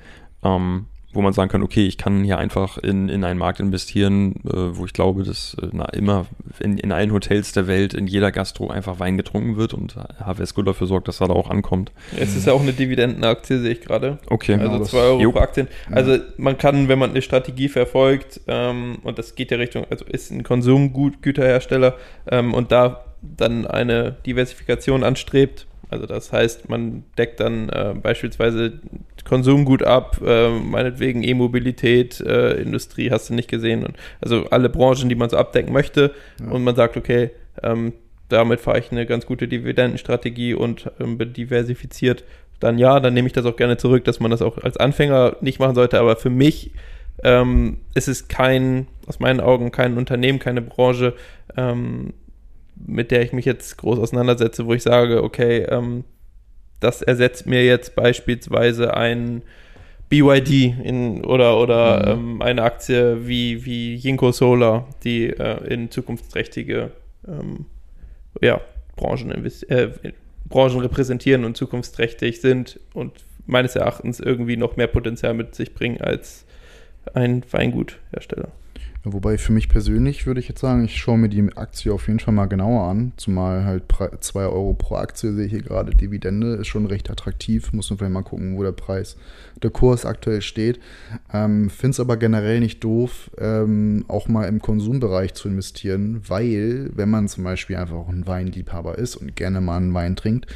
[0.43, 4.35] Ähm, wo man sagen kann, okay, ich kann hier einfach in, in einen Markt investieren,
[4.45, 6.27] äh, wo ich glaube, dass äh, na, immer
[6.59, 10.61] in, in allen Hotels der Welt, in jeder Gastro einfach Wein getrunken wird und Havesco
[10.61, 11.91] dafür sorgt, dass er da auch ankommt.
[12.15, 14.19] Es ist ja auch eine Dividendenaktie, sehe ich gerade.
[14.27, 14.57] Okay.
[14.57, 15.31] Genau, Also 2 Euro Jo.
[15.31, 15.67] pro Aktien.
[15.89, 15.95] Ja.
[15.95, 20.05] Also man kann, wenn man eine Strategie verfolgt, ähm, und das geht ja Richtung, also
[20.05, 21.95] ist ein Konsumgüterhersteller
[22.29, 28.79] ähm, und da dann eine Diversifikation anstrebt, also das heißt, man deckt dann äh, beispielsweise
[29.27, 33.85] Konsumgut ab, äh, meinetwegen E-Mobilität, äh, Industrie, hast du nicht gesehen.
[33.85, 36.13] Und also alle Branchen, die man so abdecken möchte.
[36.39, 36.51] Ja.
[36.51, 37.31] Und man sagt, okay,
[37.63, 37.93] ähm,
[38.29, 42.23] damit fahre ich eine ganz gute Dividendenstrategie und ähm, diversifiziert.
[42.59, 45.37] Dann ja, dann nehme ich das auch gerne zurück, dass man das auch als Anfänger
[45.41, 45.99] nicht machen sollte.
[45.99, 46.71] Aber für mich
[47.23, 51.15] ähm, ist es kein, aus meinen Augen, kein Unternehmen, keine Branche,
[51.57, 52.13] ähm,
[52.85, 56.03] mit der ich mich jetzt groß auseinandersetze, wo ich sage, okay, ähm,
[56.79, 59.41] das ersetzt mir jetzt beispielsweise ein
[60.09, 62.35] BYD in, oder, oder Mhm.
[62.35, 66.91] ähm, eine Aktie wie, wie Jinko Solar, die äh, in zukunftsträchtige
[67.27, 67.65] ähm,
[68.41, 68.61] ja,
[68.95, 69.31] Branchen,
[69.67, 69.89] äh,
[70.47, 73.13] Branchen repräsentieren und zukunftsträchtig sind und
[73.45, 76.45] meines Erachtens irgendwie noch mehr Potenzial mit sich bringen als
[77.13, 78.49] ein Weinguthersteller.
[79.03, 82.19] Wobei für mich persönlich würde ich jetzt sagen, ich schaue mir die Aktie auf jeden
[82.19, 83.13] Fall mal genauer an.
[83.15, 83.83] Zumal halt
[84.19, 85.95] 2 Euro pro Aktie sehe ich hier gerade.
[85.95, 87.71] Dividende ist schon recht attraktiv.
[87.71, 89.15] Muss man vielleicht mal gucken, wo der Preis,
[89.63, 90.81] der Kurs aktuell steht.
[91.31, 96.91] Ähm, Finde es aber generell nicht doof, ähm, auch mal im Konsumbereich zu investieren, weil,
[96.93, 100.47] wenn man zum Beispiel einfach auch ein Weinliebhaber ist und gerne mal einen Wein trinkt,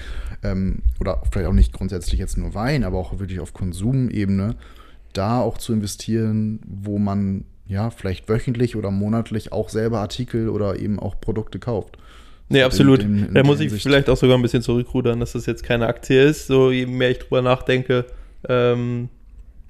[0.43, 4.55] ähm, oder vielleicht auch nicht grundsätzlich jetzt nur Wein, aber auch wirklich auf Konsumebene,
[5.13, 10.77] da auch zu investieren, wo man ja vielleicht wöchentlich oder monatlich auch selber Artikel oder
[10.79, 11.97] eben auch Produkte kauft.
[12.49, 13.01] Nee, In- absolut.
[13.03, 13.83] in- in da der muss ich Hinsicht.
[13.83, 16.47] vielleicht auch sogar ein bisschen zurückrudern, dass das jetzt keine Aktie ist.
[16.47, 18.05] So, je mehr ich drüber nachdenke,
[18.49, 19.09] ähm,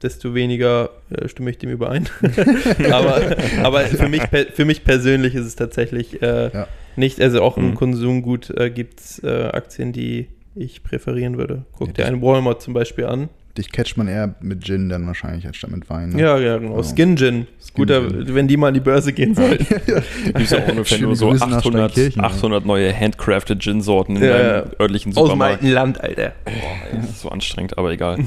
[0.02, 2.10] desto weniger äh, stimme ich dem überein.
[2.92, 3.22] aber
[3.64, 6.68] aber für, mich, per- für mich persönlich ist es tatsächlich äh, Ja.
[6.96, 7.76] nicht, also auch im Mhm.
[7.76, 11.66] Konsumgut äh, gibt es äh, Aktien, die ich präferieren würde.
[11.74, 13.30] Guck Ja, dir einen Walmart zum Beispiel an.
[13.58, 16.10] Dich catcht man eher mit Gin dann wahrscheinlich anstatt mit Wein.
[16.10, 16.22] Ne?
[16.22, 16.76] Ja, ja, genau.
[16.78, 16.84] Ja.
[16.84, 17.46] Skin Gin.
[17.62, 18.34] Skin Guter, Gin.
[18.34, 19.64] wenn die mal an die Börse gehen sollten.
[20.26, 22.28] Gibt es ja auch ungefähr nur so Grüße nach 800, Steinkirchen, ja.
[22.30, 24.80] 800 neue handcrafted Gin-Sorten in Ja, einem ja.
[24.80, 25.54] örtlichen Aus dem Supermarkt.
[25.62, 26.34] alten Land, Alter.
[26.46, 26.52] Boah,
[26.92, 28.18] ey, das ist so anstrengend, aber egal.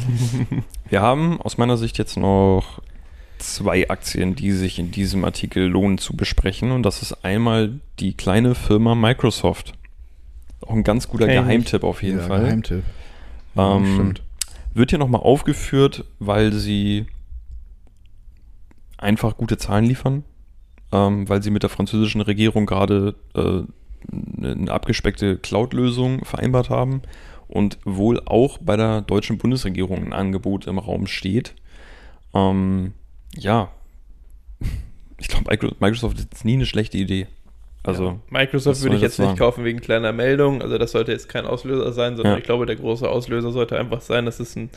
[0.90, 2.80] Wir haben aus meiner Sicht jetzt noch
[3.38, 6.70] zwei Aktien, die sich in diesem Artikel lohnen zu besprechen.
[6.70, 9.72] Und das ist einmal die kleine Firma Microsoft.
[10.60, 12.42] Auch ein ganz guter Geheimtipp auf jeden Ja, Fall.
[12.44, 12.82] Geheimtipp.
[13.56, 14.22] Ja, Ähm, stimmt.
[14.76, 17.06] Wird hier nochmal aufgeführt, weil sie
[18.98, 20.22] einfach gute Zahlen liefern,
[20.92, 23.62] ähm, weil sie mit der französischen Regierung gerade äh,
[24.36, 27.00] eine abgespeckte Cloud-Lösung vereinbart haben
[27.48, 31.54] und wohl auch bei der deutschen Bundesregierung ein Angebot im Raum steht.
[32.34, 32.92] Ähm,
[33.34, 33.70] ja,
[35.18, 37.28] ich glaube, Microsoft ist nie eine schlechte Idee.
[37.88, 38.16] Also, ja.
[38.30, 40.62] Microsoft würde ich jetzt nicht kaufen wegen kleiner Meldung.
[40.62, 42.38] Also das sollte jetzt kein Auslöser sein, sondern Ja.
[42.38, 44.70] ich glaube, der große Auslöser sollte einfach sein, dass es ein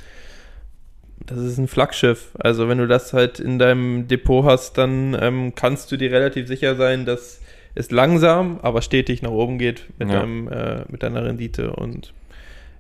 [1.26, 2.30] das ist ein Flaggschiff.
[2.39, 6.48] Also wenn du das halt in deinem Depot hast, dann ähm, kannst du dir relativ
[6.48, 7.41] sicher sein, dass
[7.76, 10.22] es langsam, aber stetig nach oben geht mit, Ja.
[10.22, 11.72] deinem, äh, mit deiner Rendite.
[11.74, 12.13] Und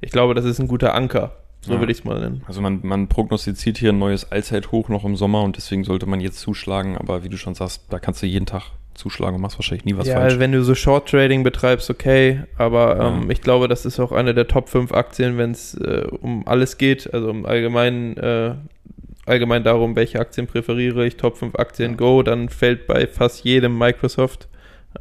[0.01, 1.33] ich glaube, das ist ein guter Anker.
[1.61, 1.79] So Ja.
[1.79, 2.41] würde ich es mal nennen.
[2.47, 6.21] Also man, man prognostiziert hier ein neues Allzeithoch noch im Sommer und deswegen sollte man
[6.21, 9.57] jetzt zuschlagen, aber wie du schon sagst, da kannst du jeden Tag zuschlagen und machst
[9.57, 10.37] wahrscheinlich nie was ja, falsch.
[10.39, 13.07] wenn du so Short Trading betreibst, okay, aber Ja.
[13.17, 16.47] ähm, ich glaube, das ist auch eine der Top 5 Aktien, wenn es äh, um
[16.47, 18.55] alles geht, also um allgemein, äh,
[19.25, 23.77] allgemein darum, welche Aktien präferiere ich, Top 5 Aktien, go, dann fällt bei fast jedem
[23.77, 24.47] Microsoft.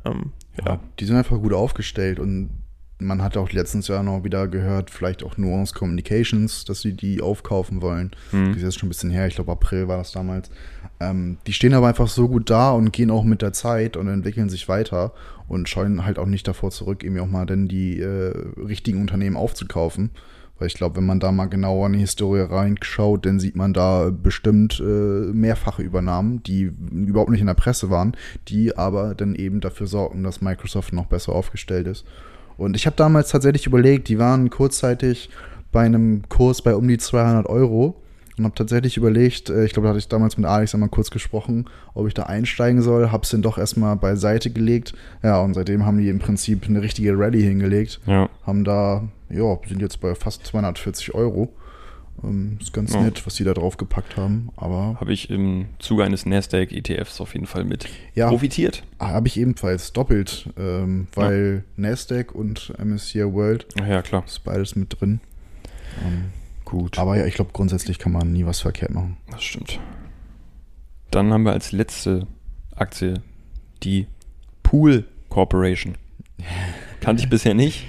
[0.05, 0.33] Ähm,
[0.65, 2.51] Ja, die sind einfach gut aufgestellt und
[3.01, 7.21] man hat auch letztens ja noch wieder gehört, vielleicht auch Nuance Communications, dass sie die
[7.23, 8.11] aufkaufen wollen.
[8.33, 8.49] Hm.
[8.49, 10.51] Das ist jetzt schon ein bisschen her, ich glaube April war das damals.
[11.01, 14.09] Ähm, die stehen aber einfach so gut da und gehen auch mit der Zeit und
[14.09, 15.13] entwickeln sich weiter
[15.47, 19.37] und scheuen halt auch nicht davor zurück, eben auch mal dann die äh, richtigen Unternehmen
[19.37, 20.11] aufzukaufen.
[20.59, 23.73] Weil ich glaube, wenn man da mal genauer in die Historie reinschaut, dann sieht man
[23.73, 28.17] da bestimmt äh, mehrfache Übernahmen, die überhaupt nicht in der Presse waren,
[28.49, 32.05] die aber dann eben dafür sorgen, dass Microsoft noch besser aufgestellt ist.
[32.57, 35.31] Und ich habe damals tatsächlich überlegt, die waren kurzzeitig
[35.71, 38.03] bei einem Kurs bei um die 200 Euro
[38.38, 41.11] und habe tatsächlich überlegt, äh, ich glaube, da hatte ich damals mit Alex einmal kurz
[41.11, 44.94] gesprochen, ob ich da einsteigen soll, habe es dann doch erstmal beiseite gelegt.
[45.22, 48.29] Ja, und seitdem haben die im Prinzip eine richtige Rallye hingelegt Ja.
[48.46, 51.53] haben da, ja, sind jetzt bei fast 240 Euro.
[52.24, 53.03] Ähm, ist ganz Ja.
[53.03, 54.48] nett, was die da drauf gepackt haben.
[54.57, 58.83] Aber Habe ich im Zuge eines Nasdaq-ETFs auf jeden Fall mit ja, profitiert.
[58.98, 64.24] habe ich ebenfalls doppelt, ähm, weil Nasdaq und MSCI World Ach ja, klar.
[64.27, 65.20] ist beides mit drin.
[66.05, 66.24] Ähm,
[66.69, 66.99] Gut.
[66.99, 69.17] aber ja, ich glaube, grundsätzlich kann man nie was verkehrt machen.
[69.31, 69.81] Das stimmt.
[71.11, 72.27] Dann haben wir als letzte
[72.77, 73.15] Aktie
[73.83, 74.07] die
[74.63, 75.97] Pool Corporation.
[77.01, 77.87] Kannte ich bisher nicht.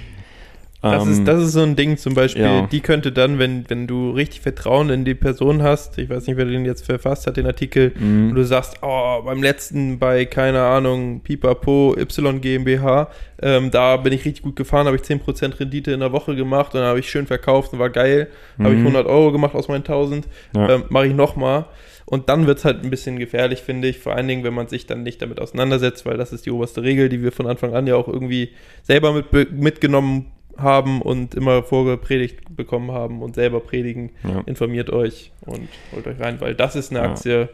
[0.82, 2.66] Das, Ähm, ist, das ist so ein Ding zum Beispiel, ja.
[2.66, 6.38] die könnte dann, wenn, wenn du richtig Vertrauen in die Person hast, ich weiß nicht,
[6.38, 8.30] wer den jetzt verfasst hat, den Artikel, Mhm.
[8.30, 13.10] und du sagst, oh, beim letzten bei, keine Ahnung, Pipapo, Y GmbH,
[13.42, 16.72] ähm, da bin ich richtig gut gefahren, habe ich 10% Rendite in der Woche gemacht
[16.74, 18.86] und dann habe ich schön verkauft und war geil, habe ich Mhm.
[18.86, 20.68] 100 Euro gemacht aus meinen 1000, Ja.
[20.76, 21.66] ähm, mache ich nochmal.
[22.06, 24.66] Und dann wird es halt ein bisschen gefährlich, finde ich, vor allen Dingen, wenn man
[24.66, 27.74] sich dann nicht damit auseinandersetzt, weil das ist die oberste Regel, die wir von Anfang
[27.74, 28.48] an ja auch irgendwie
[28.82, 30.26] selber mit, mitgenommen
[30.62, 34.10] haben und immer vorgepredigt bekommen haben und selber predigen.
[34.24, 34.42] Ja.
[34.46, 37.02] Informiert euch und holt euch rein, weil das ist eine.
[37.02, 37.48] Aktie,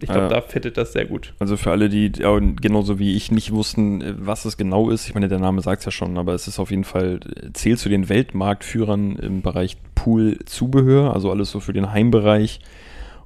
[0.00, 1.34] ich glaube, da fittet das sehr gut.
[1.38, 5.14] Also für alle, die genauso wie ich nicht wussten, äh, was es genau ist, ich
[5.14, 7.78] meine, der Name sagt es ja schon, aber es ist auf jeden Fall, äh, zählt
[7.78, 12.60] zu den Weltmarktführern im Bereich Pool-Zubehör, also alles so für den Heimbereich.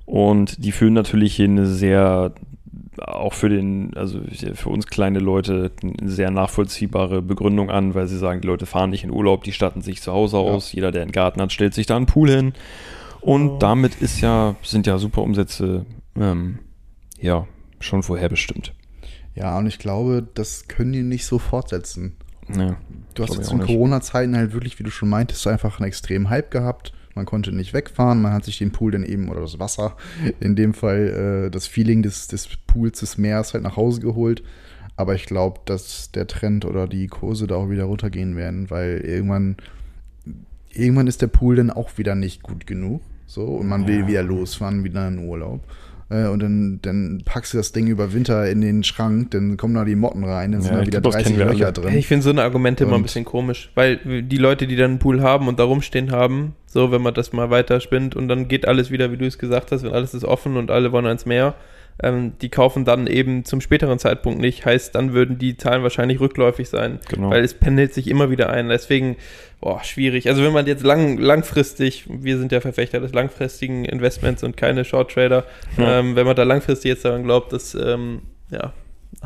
[0.05, 2.33] Und die führen natürlich hier eine sehr,
[3.01, 4.21] auch für den, also
[4.55, 8.91] für uns kleine Leute, eine sehr nachvollziehbare Begründung an, weil sie sagen, die Leute fahren
[8.91, 11.75] nicht in Urlaub, die statten sich zu Hause aus, jeder, der einen Garten hat, stellt
[11.75, 12.53] sich da einen Pool hin.
[13.21, 13.59] Und Oh.
[13.59, 15.85] damit ist ja, sind ja super Umsätze,
[16.17, 16.59] ähm,
[17.21, 17.47] ja,
[17.81, 18.73] schon vorherbestimmt.
[19.35, 22.17] Ja, und ich glaube, das können die nicht so fortsetzen.
[22.57, 22.77] Ja,
[23.15, 23.61] Du hast jetzt in.
[23.61, 26.93] Corona-Zeiten halt wirklich, wie du schon meintest, einfach einen extremen Hype gehabt.
[27.17, 29.97] Man konnte nicht wegfahren, man hat sich den Pool dann eben, oder das Wasser,
[30.39, 34.43] in dem Fall äh, das Feeling des, des Pools, des Meers halt nach Hause geholt.
[34.97, 38.99] Aber ich glaube, dass der Trend oder die Kurse da auch wieder runtergehen werden, weil
[39.05, 39.57] irgendwann,
[40.73, 43.01] irgendwann ist der Pool dann auch wieder nicht gut genug.
[43.27, 44.07] So, und man will Ja.
[44.09, 45.61] wieder losfahren, wieder in Urlaub.
[46.09, 49.75] Äh, und dann, dann packst du das Ding über Winter in den Schrank, dann kommen
[49.75, 51.65] da die Motten rein, dann sind Ja, da wieder glaub, das 30 kennen wir Löcher
[51.67, 51.73] alle.
[51.73, 51.95] drin.
[51.97, 54.99] Ich finde so eine Argumente immer ein bisschen komisch, weil die Leute, die dann einen
[55.01, 58.47] Pool haben und da rumstehen haben, so, wenn man das mal weiter spinnt und dann
[58.49, 61.07] geht alles wieder, wie du es gesagt hast, wenn alles ist offen und alle wollen
[61.07, 61.55] ans Meer,
[62.03, 66.21] ähm, die kaufen dann eben zum späteren Zeitpunkt nicht, heißt, dann würden die Zahlen wahrscheinlich
[66.21, 67.31] rückläufig sein, Genau.
[67.31, 68.69] weil es pendelt sich immer wieder ein.
[68.69, 69.17] Deswegen,
[69.61, 70.29] boah, schwierig.
[70.29, 74.85] Also wenn man jetzt lang, langfristig, wir sind ja Verfechter des langfristigen Investments und keine
[74.85, 75.45] Short Trader,
[75.79, 76.01] Ja.
[76.01, 78.73] ähm, wenn man da langfristig jetzt daran glaubt, dass ähm, ja,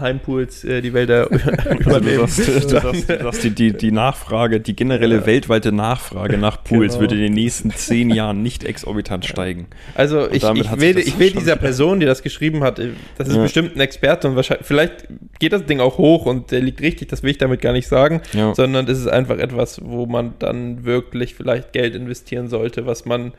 [0.01, 1.39] Heimpools äh, die Wälder Also
[1.75, 2.27] du übernehmen.
[2.27, 5.27] sagst, du sagst, du sagst die, die, die Nachfrage, die generelle Ja.
[5.27, 7.01] weltweite Nachfrage nach Pools Genau.
[7.03, 9.67] wird in den nächsten zehn Jahren nicht exorbitant steigen.
[9.95, 13.29] Also Und ich, ich will, ich will dieser Person, die das geschrieben hat, äh, das
[13.29, 13.43] ist Ja.
[13.43, 15.09] bestimmt ein Experte und wahrscheinlich, vielleicht
[15.39, 17.89] geht das Ding auch hoch und der liegt richtig, das will ich damit gar nicht
[17.89, 18.55] sagen, Ja.
[18.55, 23.33] sondern es ist einfach etwas, wo man dann wirklich vielleicht Geld investieren sollte, was man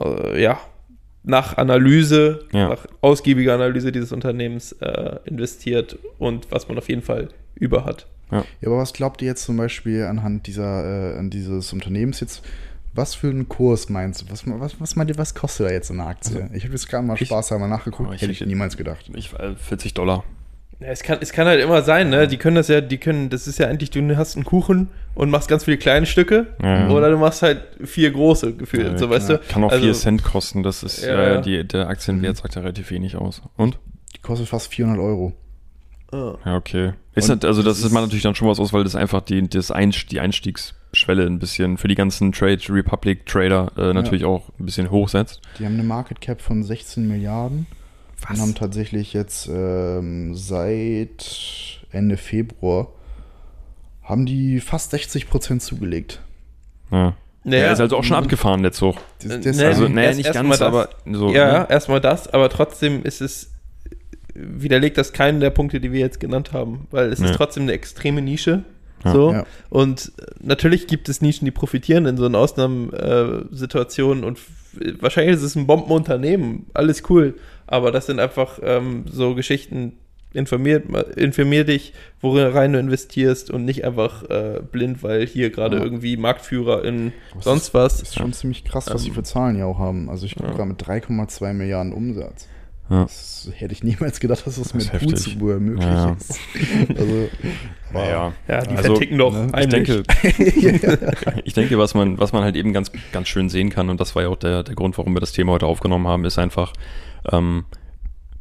[0.00, 0.58] äh, ja
[1.22, 2.68] nach Analyse, Ja.
[2.70, 8.06] nach ausgiebiger Analyse dieses Unternehmens äh, investiert und was man auf jeden Fall über hat.
[8.30, 12.42] Ja, aber was glaubt ihr jetzt zum Beispiel anhand dieser, äh, an dieses Unternehmens jetzt,
[12.94, 14.26] was für einen Kurs meinst du?
[14.30, 16.48] Was, was, was meint ihr, was kostet da jetzt so eine Aktie?
[16.54, 18.76] ich habe jetzt gerade mal Also, ich- Spaß einmal nachgeguckt, Oh, ich hätte ich niemals
[18.76, 19.10] gedacht.
[19.14, 20.24] Ich, äh, 40 Dollar.
[20.80, 22.26] Ja, es, kann, es kann halt immer sein, ne?
[22.26, 25.28] Die können das ja, die können, das ist ja eigentlich, du hast einen Kuchen und
[25.30, 26.88] machst ganz viele kleine Stücke Ja.
[26.88, 29.38] oder du machst halt vier große gefühlt, Ja, so weißt klar.
[29.38, 29.44] du.
[29.52, 32.62] Kann auch Also- 4 Cent kosten, das ist Ja, äh, die, der Aktienwert sagt ja
[32.62, 33.42] relativ wenig aus.
[33.56, 33.78] Und?
[34.16, 35.32] Die kostet fast 400 Euro.
[36.12, 36.34] Ah.
[36.44, 36.94] Ja, okay.
[37.14, 38.96] Ist halt, also das das ist man ist- natürlich dann schon was aus, weil das
[38.96, 43.92] einfach die, das Einst die Einstiegsschwelle ein bisschen für die ganzen Trade Republic Trader äh,
[43.92, 45.40] natürlich auch ein bisschen hochsetzt.
[45.58, 47.66] Die haben eine Market Cap von 16 Milliarden,
[48.22, 48.30] Was?
[48.30, 52.88] Und haben tatsächlich jetzt ähm, seit Ende Februar
[54.02, 56.20] haben die fast 60 Prozent zugelegt.
[56.90, 57.14] Ja.
[57.44, 58.96] Naja, er ist also auch schon abgefahren, der Zug.
[59.22, 61.32] Das, das also, naja, nicht ganz, das, aber so.
[61.32, 61.66] Ja, ne?
[61.70, 63.52] erstmal das, aber trotzdem ist es,
[64.34, 67.26] widerlegt das keinen der Punkte, die wir jetzt genannt haben, weil es ja.
[67.26, 68.64] ist trotzdem eine extreme Nische.
[69.04, 69.12] Ja.
[69.12, 69.32] So.
[69.32, 69.46] Ja.
[69.70, 74.38] Und natürlich gibt es Nischen, die profitieren in so einer Ausnahmesituation und
[75.00, 77.36] wahrscheinlich ist es ein Bombenunternehmen, alles cool,
[77.70, 79.92] aber das sind einfach ähm, so Geschichten,
[80.32, 80.82] informier,
[81.16, 85.82] informier dich, worin du investierst und nicht einfach äh, blind, weil hier gerade ja.
[85.82, 88.02] irgendwie Marktführer in was sonst ist, was.
[88.02, 90.08] ist schon ziemlich krass, was ähm, sie für Zahlen ja auch haben.
[90.08, 90.56] Also ich gucke ja.
[90.56, 92.48] gerade mit 3,2 Milliarden Umsatz.
[92.90, 93.04] Ja.
[93.04, 96.12] Das hätte ich niemals gedacht, dass das, das mit Bootsuhr möglich ja.
[96.12, 96.40] ist.
[96.98, 97.28] also,
[97.94, 98.32] ja.
[98.48, 99.32] ja, die also, verticken doch.
[99.32, 99.52] Ne?
[99.60, 100.02] Ich denke,
[101.44, 104.16] ich denke, was man, was man halt eben ganz, ganz schön sehen kann, und das
[104.16, 106.72] war ja auch der, der Grund, warum wir das Thema heute aufgenommen haben, ist einfach,
[107.30, 107.64] ähm,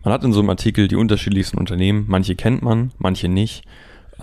[0.04, 2.06] man hat in so einem Artikel die unterschiedlichsten Unternehmen.
[2.08, 3.63] Manche kennt man, manche nicht.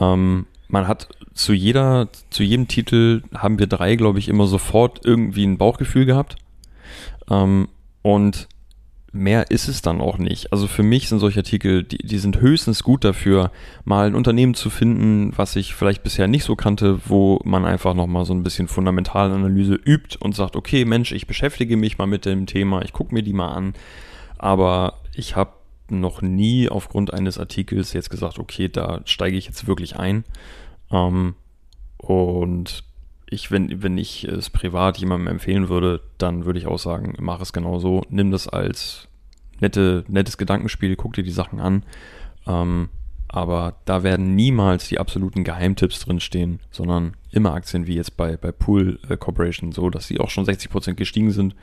[0.01, 5.05] Ähm, man hat zu jeder, zu jedem Titel haben wir drei, glaube ich, immer sofort
[5.05, 6.37] irgendwie ein Bauchgefühl gehabt.
[7.31, 7.69] Ähm,
[8.03, 8.49] und
[9.13, 10.53] mehr ist es dann auch nicht.
[10.53, 13.51] Also für mich sind solche Artikel, die, die sind höchstens gut dafür,
[13.85, 17.95] mal ein Unternehmen zu finden, was ich vielleicht bisher nicht so kannte, wo man einfach
[17.95, 22.25] nochmal so ein bisschen Fundamentalanalyse übt und sagt, okay, Mensch, ich beschäftige mich mal mit
[22.25, 23.75] dem Thema, ich gucke mir die mal an.
[24.39, 25.53] Aber ich habe
[25.89, 30.25] noch nie aufgrund eines Artikels jetzt gesagt, okay, da steige ich jetzt wirklich ein.
[30.91, 31.35] Ähm,
[31.97, 32.85] und
[33.29, 37.41] ich, wenn, wenn ich es privat jemandem empfehlen würde, dann würde ich auch sagen, mach
[37.41, 38.03] es genauso.
[38.09, 39.09] Nimm das als
[39.61, 41.83] nette, nettes Gedankenspiel, guck dir die Sachen an.
[42.47, 42.89] Ähm,
[43.29, 48.53] aber da werden niemals die absoluten Geheimtipps drinstehen, sondern immer Aktien wie jetzt bei, bei
[48.53, 51.57] Pool äh, Corporation, so dass sie auch schon 60% gestiegen sind.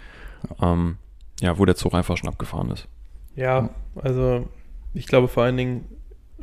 [0.61, 0.97] Ähm,
[1.43, 2.87] ja, wo der Zug einfach schon abgefahren ist.
[3.35, 4.47] Ja, also
[4.93, 5.85] ich glaube vor allen Dingen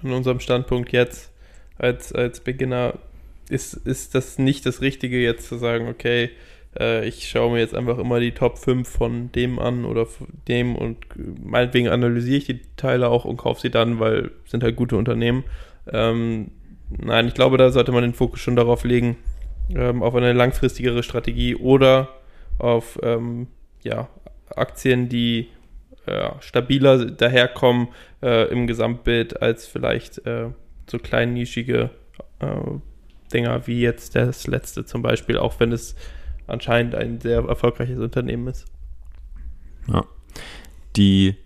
[0.02, 1.32] in unserem Standpunkt jetzt
[1.78, 2.94] als, als Beginner
[3.48, 6.30] ist, ist das nicht das Richtige, jetzt zu sagen, okay,
[6.78, 10.06] äh, ich schaue mir jetzt einfach immer die Top 5 von dem an oder
[10.48, 10.98] dem und
[11.42, 15.44] meinetwegen analysiere ich die Teile auch und kaufe sie dann, weil sind halt gute Unternehmen.
[15.90, 16.50] Ähm,
[16.90, 19.16] nein, ich glaube, da sollte man den Fokus schon darauf legen,
[19.74, 22.10] ähm, auf eine langfristigere Strategie oder
[22.58, 23.46] auf ähm,
[23.82, 24.08] ja,
[24.56, 25.48] Aktien, die
[26.06, 27.88] äh, stabiler daherkommen
[28.22, 30.50] äh, im Gesamtbild als vielleicht äh,
[30.88, 31.90] so kleinnischige
[32.40, 32.56] äh,
[33.32, 35.94] Dinger wie jetzt das letzte zum Beispiel, auch wenn es
[36.46, 38.66] anscheinend ein sehr erfolgreiches Unternehmen ist.
[39.86, 40.04] Ja.
[40.96, 41.36] Die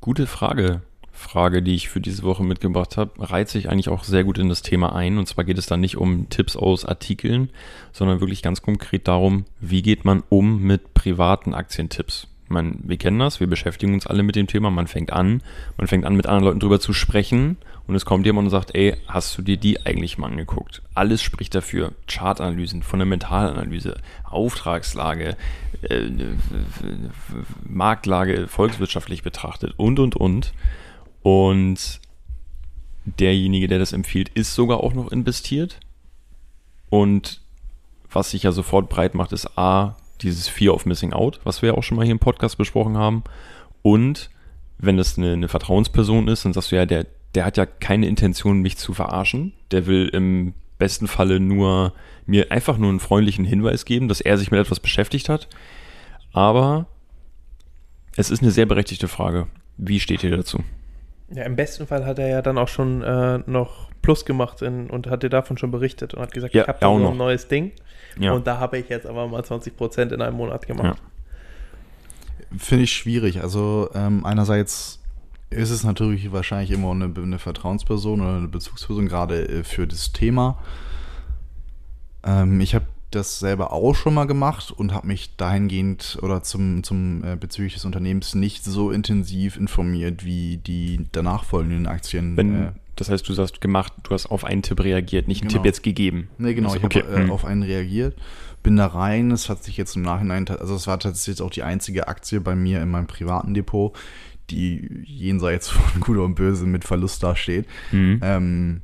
[0.00, 0.82] gute Frage,
[1.26, 4.48] Frage, die ich für diese Woche mitgebracht habe, reiht sich eigentlich auch sehr gut in
[4.48, 5.18] das Thema ein.
[5.18, 7.50] Und zwar geht es dann nicht um Tipps aus Artikeln,
[7.92, 12.28] sondern wirklich ganz konkret darum, wie geht man um mit privaten Aktientipps.
[12.48, 15.42] Man, wir kennen das, wir beschäftigen uns alle mit dem Thema, man fängt an,
[15.76, 17.56] man fängt an mit anderen Leuten drüber zu sprechen
[17.88, 20.82] und es kommt jemand und sagt, ey, hast du dir die eigentlich mal angeguckt?
[20.94, 21.92] Alles spricht dafür.
[22.06, 25.36] Chartanalysen, Fundamentalanalyse, Auftragslage,
[25.82, 26.02] äh,
[27.68, 30.52] Marktlage volkswirtschaftlich betrachtet und, und, und.
[31.26, 32.00] Und
[33.04, 35.80] derjenige, der das empfiehlt, ist sogar auch noch investiert.
[36.88, 37.40] Und
[38.08, 41.70] was sich ja sofort breit macht, ist A, dieses Fear of Missing Out, was wir
[41.70, 43.24] ja auch schon mal hier im Podcast besprochen haben.
[43.82, 44.30] Und
[44.78, 48.06] wenn das eine, eine Vertrauensperson ist, dann sagst du ja, der, der hat ja keine
[48.06, 49.52] Intention, mich zu verarschen.
[49.72, 51.92] Der will im besten Falle nur
[52.26, 55.48] mir einfach nur einen freundlichen Hinweis geben, dass er sich mit etwas beschäftigt hat.
[56.32, 56.86] Aber
[58.14, 59.48] es ist eine sehr berechtigte Frage.
[59.76, 60.62] Wie steht ihr dazu?
[61.30, 64.88] Ja, im besten Fall hat er ja dann auch schon äh, noch Plus gemacht in,
[64.88, 67.16] und hat dir davon schon berichtet und hat gesagt, ja, ich habe da so ein
[67.16, 67.72] neues Ding.
[68.18, 68.32] Ja.
[68.32, 70.98] Und da habe ich jetzt aber mal 20 Prozent in einem Monat gemacht.
[70.98, 72.58] Ja.
[72.58, 73.42] Finde ich schwierig.
[73.42, 75.00] Also ähm, einerseits
[75.50, 80.12] ist es natürlich wahrscheinlich immer eine, eine Vertrauensperson oder eine Bezugsperson, gerade äh, für das
[80.12, 80.58] Thema.
[82.24, 86.82] Ähm, ich habe das selber auch schon mal gemacht und habe mich dahingehend oder zum,
[86.82, 92.36] zum äh, bezüglich des Unternehmens nicht so intensiv informiert wie die danach folgenden Aktien.
[92.36, 95.48] Wenn, äh, das heißt, du hast gemacht, du hast auf einen Tipp reagiert, nicht einen
[95.48, 95.62] genau.
[95.62, 96.28] Tipp jetzt gegeben.
[96.38, 97.02] Nee, genau, also, ich okay.
[97.02, 97.30] habe äh, hm.
[97.30, 98.16] auf einen reagiert,
[98.62, 101.62] bin da rein, es hat sich jetzt im Nachhinein, also es war tatsächlich auch die
[101.62, 103.96] einzige Aktie bei mir in meinem privaten Depot,
[104.50, 107.66] die jenseits von Gut und Böse mit Verlust dasteht.
[107.92, 108.20] Mhm.
[108.22, 108.82] Ähm,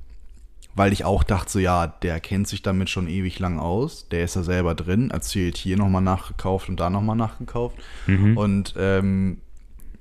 [0.75, 4.25] weil ich auch dachte, so ja, der kennt sich damit schon ewig lang aus, der
[4.25, 7.77] ist da selber drin, erzählt hier nochmal nachgekauft und da nochmal nachgekauft.
[8.07, 8.37] Mhm.
[8.37, 9.39] Und ähm,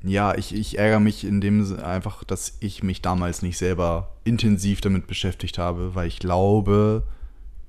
[0.03, 4.81] ja, ich, ich ärgere mich in dem einfach, dass ich mich damals nicht selber intensiv
[4.81, 7.03] damit beschäftigt habe, weil ich glaube,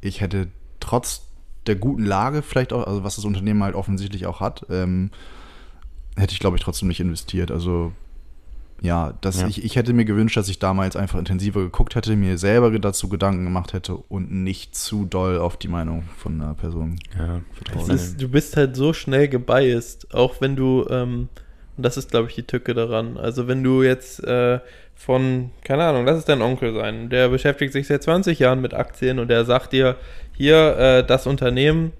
[0.00, 0.48] ich hätte
[0.80, 1.26] trotz
[1.66, 5.10] der guten Lage vielleicht auch, also was das Unternehmen halt offensichtlich auch hat, ähm,
[6.16, 7.50] hätte ich glaube ich trotzdem nicht investiert.
[7.50, 7.92] Also
[8.82, 9.46] ja, dass Ja.
[9.46, 13.08] Ich, ich hätte mir gewünscht, dass ich damals einfach intensiver geguckt hätte, mir selber dazu
[13.08, 17.40] Gedanken gemacht hätte und nicht zu doll auf die Meinung von einer Person Ja,
[17.94, 21.28] ist, du bist halt so schnell gebiased, auch wenn du, ähm,
[21.76, 23.16] und das ist, glaube ich, die Tücke daran.
[23.16, 24.58] Also wenn du jetzt äh,
[24.96, 28.74] von, keine Ahnung, lass es dein Onkel sein, der beschäftigt sich seit 20 Jahren mit
[28.74, 29.96] Aktien und der sagt dir,
[30.36, 31.92] hier, äh, das Unternehmen,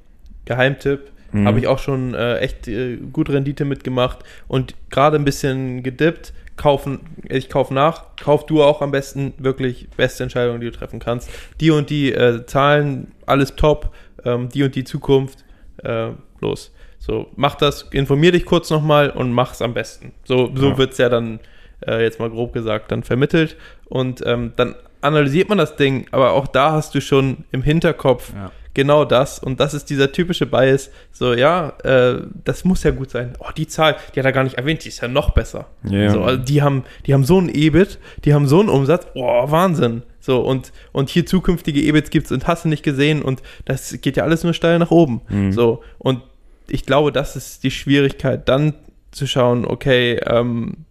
[0.47, 1.47] Geheimtipp, Mhm.
[1.47, 4.19] habe ich auch schon äh, echt äh, gut Rendite mitgemacht
[4.49, 9.89] und gerade ein bisschen gedippt, kaufen, ich kaufe nach, kauf du auch am besten wirklich
[9.97, 11.31] beste Entscheidung, die du treffen kannst.
[11.61, 13.93] Die und die äh, Zahlen, alles top,
[14.25, 15.45] ähm, die und die Zukunft,
[15.83, 16.09] äh,
[16.41, 16.73] los.
[16.99, 20.13] So, mach das, informier dich kurz nochmal und mach's am besten.
[20.25, 20.79] So, so Ja.
[20.79, 21.41] wird's ja dann,
[21.87, 23.57] äh, jetzt mal grob gesagt, dann vermittelt.
[23.87, 28.33] Und ähm, dann analysiert man das Ding, aber auch da hast du schon im Hinterkopf
[28.35, 28.53] Ja.
[28.75, 29.39] Genau das.
[29.39, 30.91] Und das ist dieser typische Bias.
[31.11, 33.35] So, ja, äh, das muss ja gut sein.
[33.39, 35.67] Oh, die Zahl, die hat er gar nicht erwähnt, die ist ja noch besser.
[35.85, 36.11] Ja, ja.
[36.11, 39.51] So, also die haben, die haben so einen EBIT, die haben so einen Umsatz, oh,
[39.51, 40.03] Wahnsinn.
[40.21, 44.17] So, und, und hier zukünftige EBITs gibt's und hast du nicht gesehen und das geht
[44.17, 45.23] ja alles nur steil nach oben.
[45.29, 45.53] Mhm.
[45.53, 46.23] So, und
[46.69, 48.75] ich glaube, das ist die Schwierigkeit, dann
[49.11, 50.87] zu schauen, okay, ähm,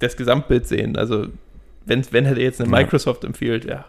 [0.00, 0.96] das Gesamtbild sehen.
[0.96, 1.26] Also,
[1.86, 2.78] wenn, wenn hätte jetzt eine Ja.
[2.78, 3.86] Microsoft empfiehlt, ja,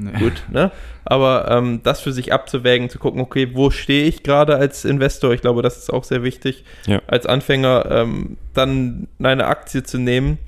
[0.00, 0.16] Nee.
[0.18, 0.70] gut, ne?
[1.04, 5.32] Aber ähm, das für sich abzuwägen, zu gucken, okay, wo stehe ich gerade als Investor?
[5.34, 7.02] Ich glaube, das ist auch sehr wichtig, Ja.
[7.08, 10.38] als Anfänger ähm, dann eine Aktie zu nehmen.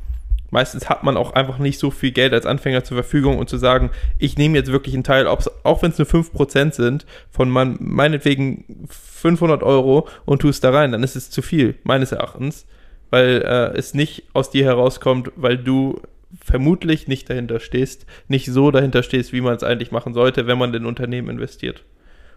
[0.52, 3.56] Meistens hat man auch einfach nicht so viel Geld als Anfänger zur Verfügung und zu
[3.56, 7.76] sagen, ich nehme jetzt wirklich einen Teil, auch wenn es nur 5% sind, von mein,
[7.78, 12.66] meinetwegen 500 Euro und tue es da rein, dann ist es zu viel, meines Erachtens,
[13.10, 16.00] weil äh, es nicht aus dir herauskommt, weil du
[16.44, 20.58] vermutlich nicht dahinter stehst, nicht so dahinter stehst, wie man es eigentlich machen sollte, wenn
[20.58, 21.84] man in Unternehmen investiert.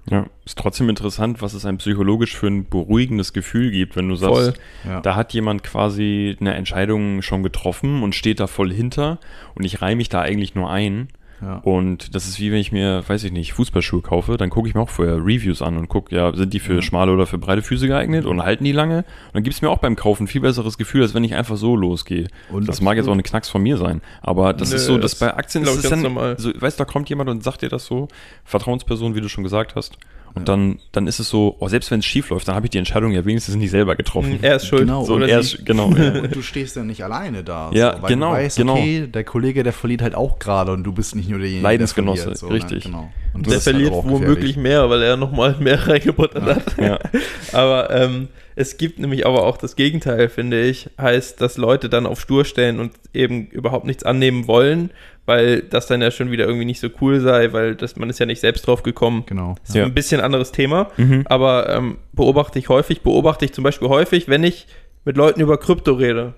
[0.09, 4.15] Ja, ist trotzdem interessant, was es einem psychologisch für ein beruhigendes Gefühl gibt, wenn du
[4.15, 4.53] sagst, Voll.
[4.83, 4.99] Ja.
[4.99, 9.19] da hat jemand quasi eine Entscheidung schon getroffen und steht da voll hinter
[9.55, 11.07] und ich reihe mich da eigentlich nur ein.
[11.43, 11.57] Ja.
[11.57, 14.75] Und das ist wie wenn ich mir, weiß ich nicht, Fußballschuhe kaufe, dann gucke ich
[14.75, 17.61] mir auch vorher Reviews an und gucke, ja, sind die für schmale oder für breite
[17.61, 18.97] Füße geeignet und halten die lange?
[18.99, 21.35] Und dann gibt es mir auch beim Kaufen ein viel besseres Gefühl, als wenn ich
[21.35, 22.27] einfach so losgehe.
[22.49, 24.97] Und das mag jetzt auch ein Knacks von mir sein, aber das Nö, ist so,
[24.97, 26.35] dass das bei Aktien ist es dann, normal.
[26.37, 28.07] so, weißt du, da kommt jemand und sagt dir das so,
[28.43, 29.97] Vertrauensperson, wie du schon gesagt hast,
[30.35, 32.71] und dann, dann ist es so, oh, selbst wenn es schief läuft, dann habe ich
[32.71, 34.39] die Entscheidung ja wenigstens nicht selber getroffen.
[34.41, 34.81] Er ist schuld.
[34.81, 35.03] Genau.
[35.03, 36.21] so, er ist, genau, ja.
[36.21, 37.69] Und du stehst ja nicht alleine da.
[37.73, 38.73] Ja, weil genau, Du weißt, genau.
[38.73, 42.29] okay, der Kollege, der verliert halt auch gerade und du bist nicht nur derjenige, Leidensgenosse,
[42.29, 42.63] der verliert.
[42.63, 42.85] richtig.
[42.85, 42.91] Ne?
[42.91, 43.11] Genau.
[43.33, 46.77] Und Der halt verliert auch womöglich mehr, weil er nochmal mehr reingebuttert hat.
[46.77, 46.99] ja.
[47.51, 52.05] Aber ähm, es gibt nämlich aber auch das Gegenteil, finde ich, heißt, dass Leute dann
[52.05, 54.91] auf Stur stellen und eben überhaupt nichts annehmen wollen,
[55.25, 58.19] weil das dann ja schon wieder irgendwie nicht so cool sei, weil das, man ist
[58.19, 59.23] ja nicht selbst drauf gekommen.
[59.25, 59.55] Genau.
[59.61, 59.85] Das ist Ja.
[59.85, 61.23] ein bisschen anderes Thema, Mhm.
[61.25, 64.67] aber ähm, beobachte ich häufig, beobachte ich zum Beispiel häufig, wenn ich
[65.05, 66.33] mit Leuten über Krypto rede.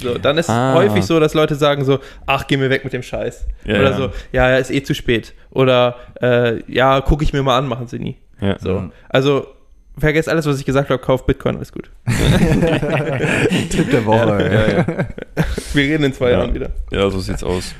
[0.00, 0.72] So, dann ist Ah.
[0.74, 3.46] häufig so, dass Leute sagen so, ach, geh mir weg mit dem Scheiß.
[3.66, 3.96] Ja, Oder ja.
[3.96, 5.34] so, ja, ja, ist eh zu spät.
[5.50, 8.16] Oder äh, ja, gucke ich mir mal an, machen sie nie.
[8.40, 8.58] Ja.
[8.58, 8.70] So.
[8.76, 8.90] Ja.
[9.10, 9.46] Also,
[9.98, 11.90] vergesst alles, was ich gesagt habe, kauft Bitcoin, alles gut.
[13.70, 14.50] Tipp der Woche.
[14.52, 15.06] Ja, ja.
[15.74, 16.38] Wir reden in zwei Ja.
[16.38, 16.70] Jahren wieder.
[16.90, 17.74] ja, so sieht's aus.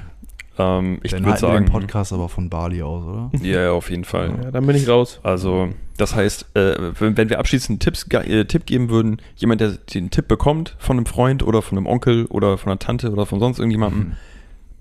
[0.63, 3.31] Ähm, ich würde sagen, den Podcast aber von Bali aus, oder?
[3.43, 4.39] ja, ja, auf jeden Fall.
[4.43, 5.21] Ja, dann bin ich raus.
[5.23, 9.71] Also, das heißt, äh, wenn, wenn wir abschließend Tipps, äh, Tipp geben würden, jemand, der
[9.73, 13.27] den Tipp bekommt von einem Freund oder von einem Onkel oder von einer Tante oder
[13.27, 14.13] von sonst irgendjemandem, Mhm.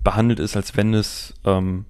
[0.04, 1.84] behandelt es, als wenn es, ähm,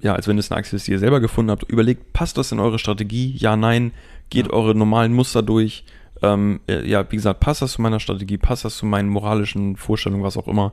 [0.00, 1.62] ja, als wenn es eine Aktie ist, die ihr selber gefunden habt.
[1.70, 3.34] Überlegt, passt das in eure Strategie?
[3.36, 3.92] Ja, nein.
[4.30, 4.52] Geht Ja.
[4.52, 5.84] eure normalen Muster durch.
[6.22, 8.38] Ähm, äh, ja, wie gesagt, passt das zu meiner Strategie?
[8.38, 10.72] Passt das zu meinen moralischen Vorstellungen, was auch immer?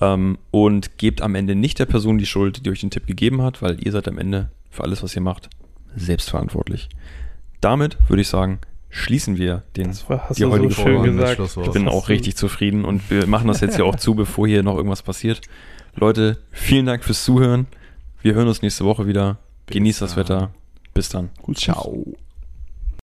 [0.00, 3.42] Ähm, und gebt am Ende nicht der Person die Schuld, die euch den Tipp gegeben
[3.42, 5.50] hat, weil ihr seid am Ende für alles, was ihr macht,
[5.94, 6.88] selbstverantwortlich.
[7.60, 8.58] Damit würde ich sagen,
[8.90, 11.12] schließen wir den Das war, hast die du so heutige schön Folge.
[11.12, 11.58] gesagt.
[11.66, 14.62] Ich bin auch richtig zufrieden und wir machen das jetzt hier auch zu, bevor hier
[14.62, 15.40] noch irgendwas passiert.
[15.94, 17.66] Leute, vielen Dank fürs Zuhören.
[18.20, 19.38] Wir hören uns nächste Woche wieder.
[19.66, 20.16] Genießt das.
[20.16, 20.52] Wetter.
[20.92, 21.30] Bis dann.
[21.54, 22.14] Ciao.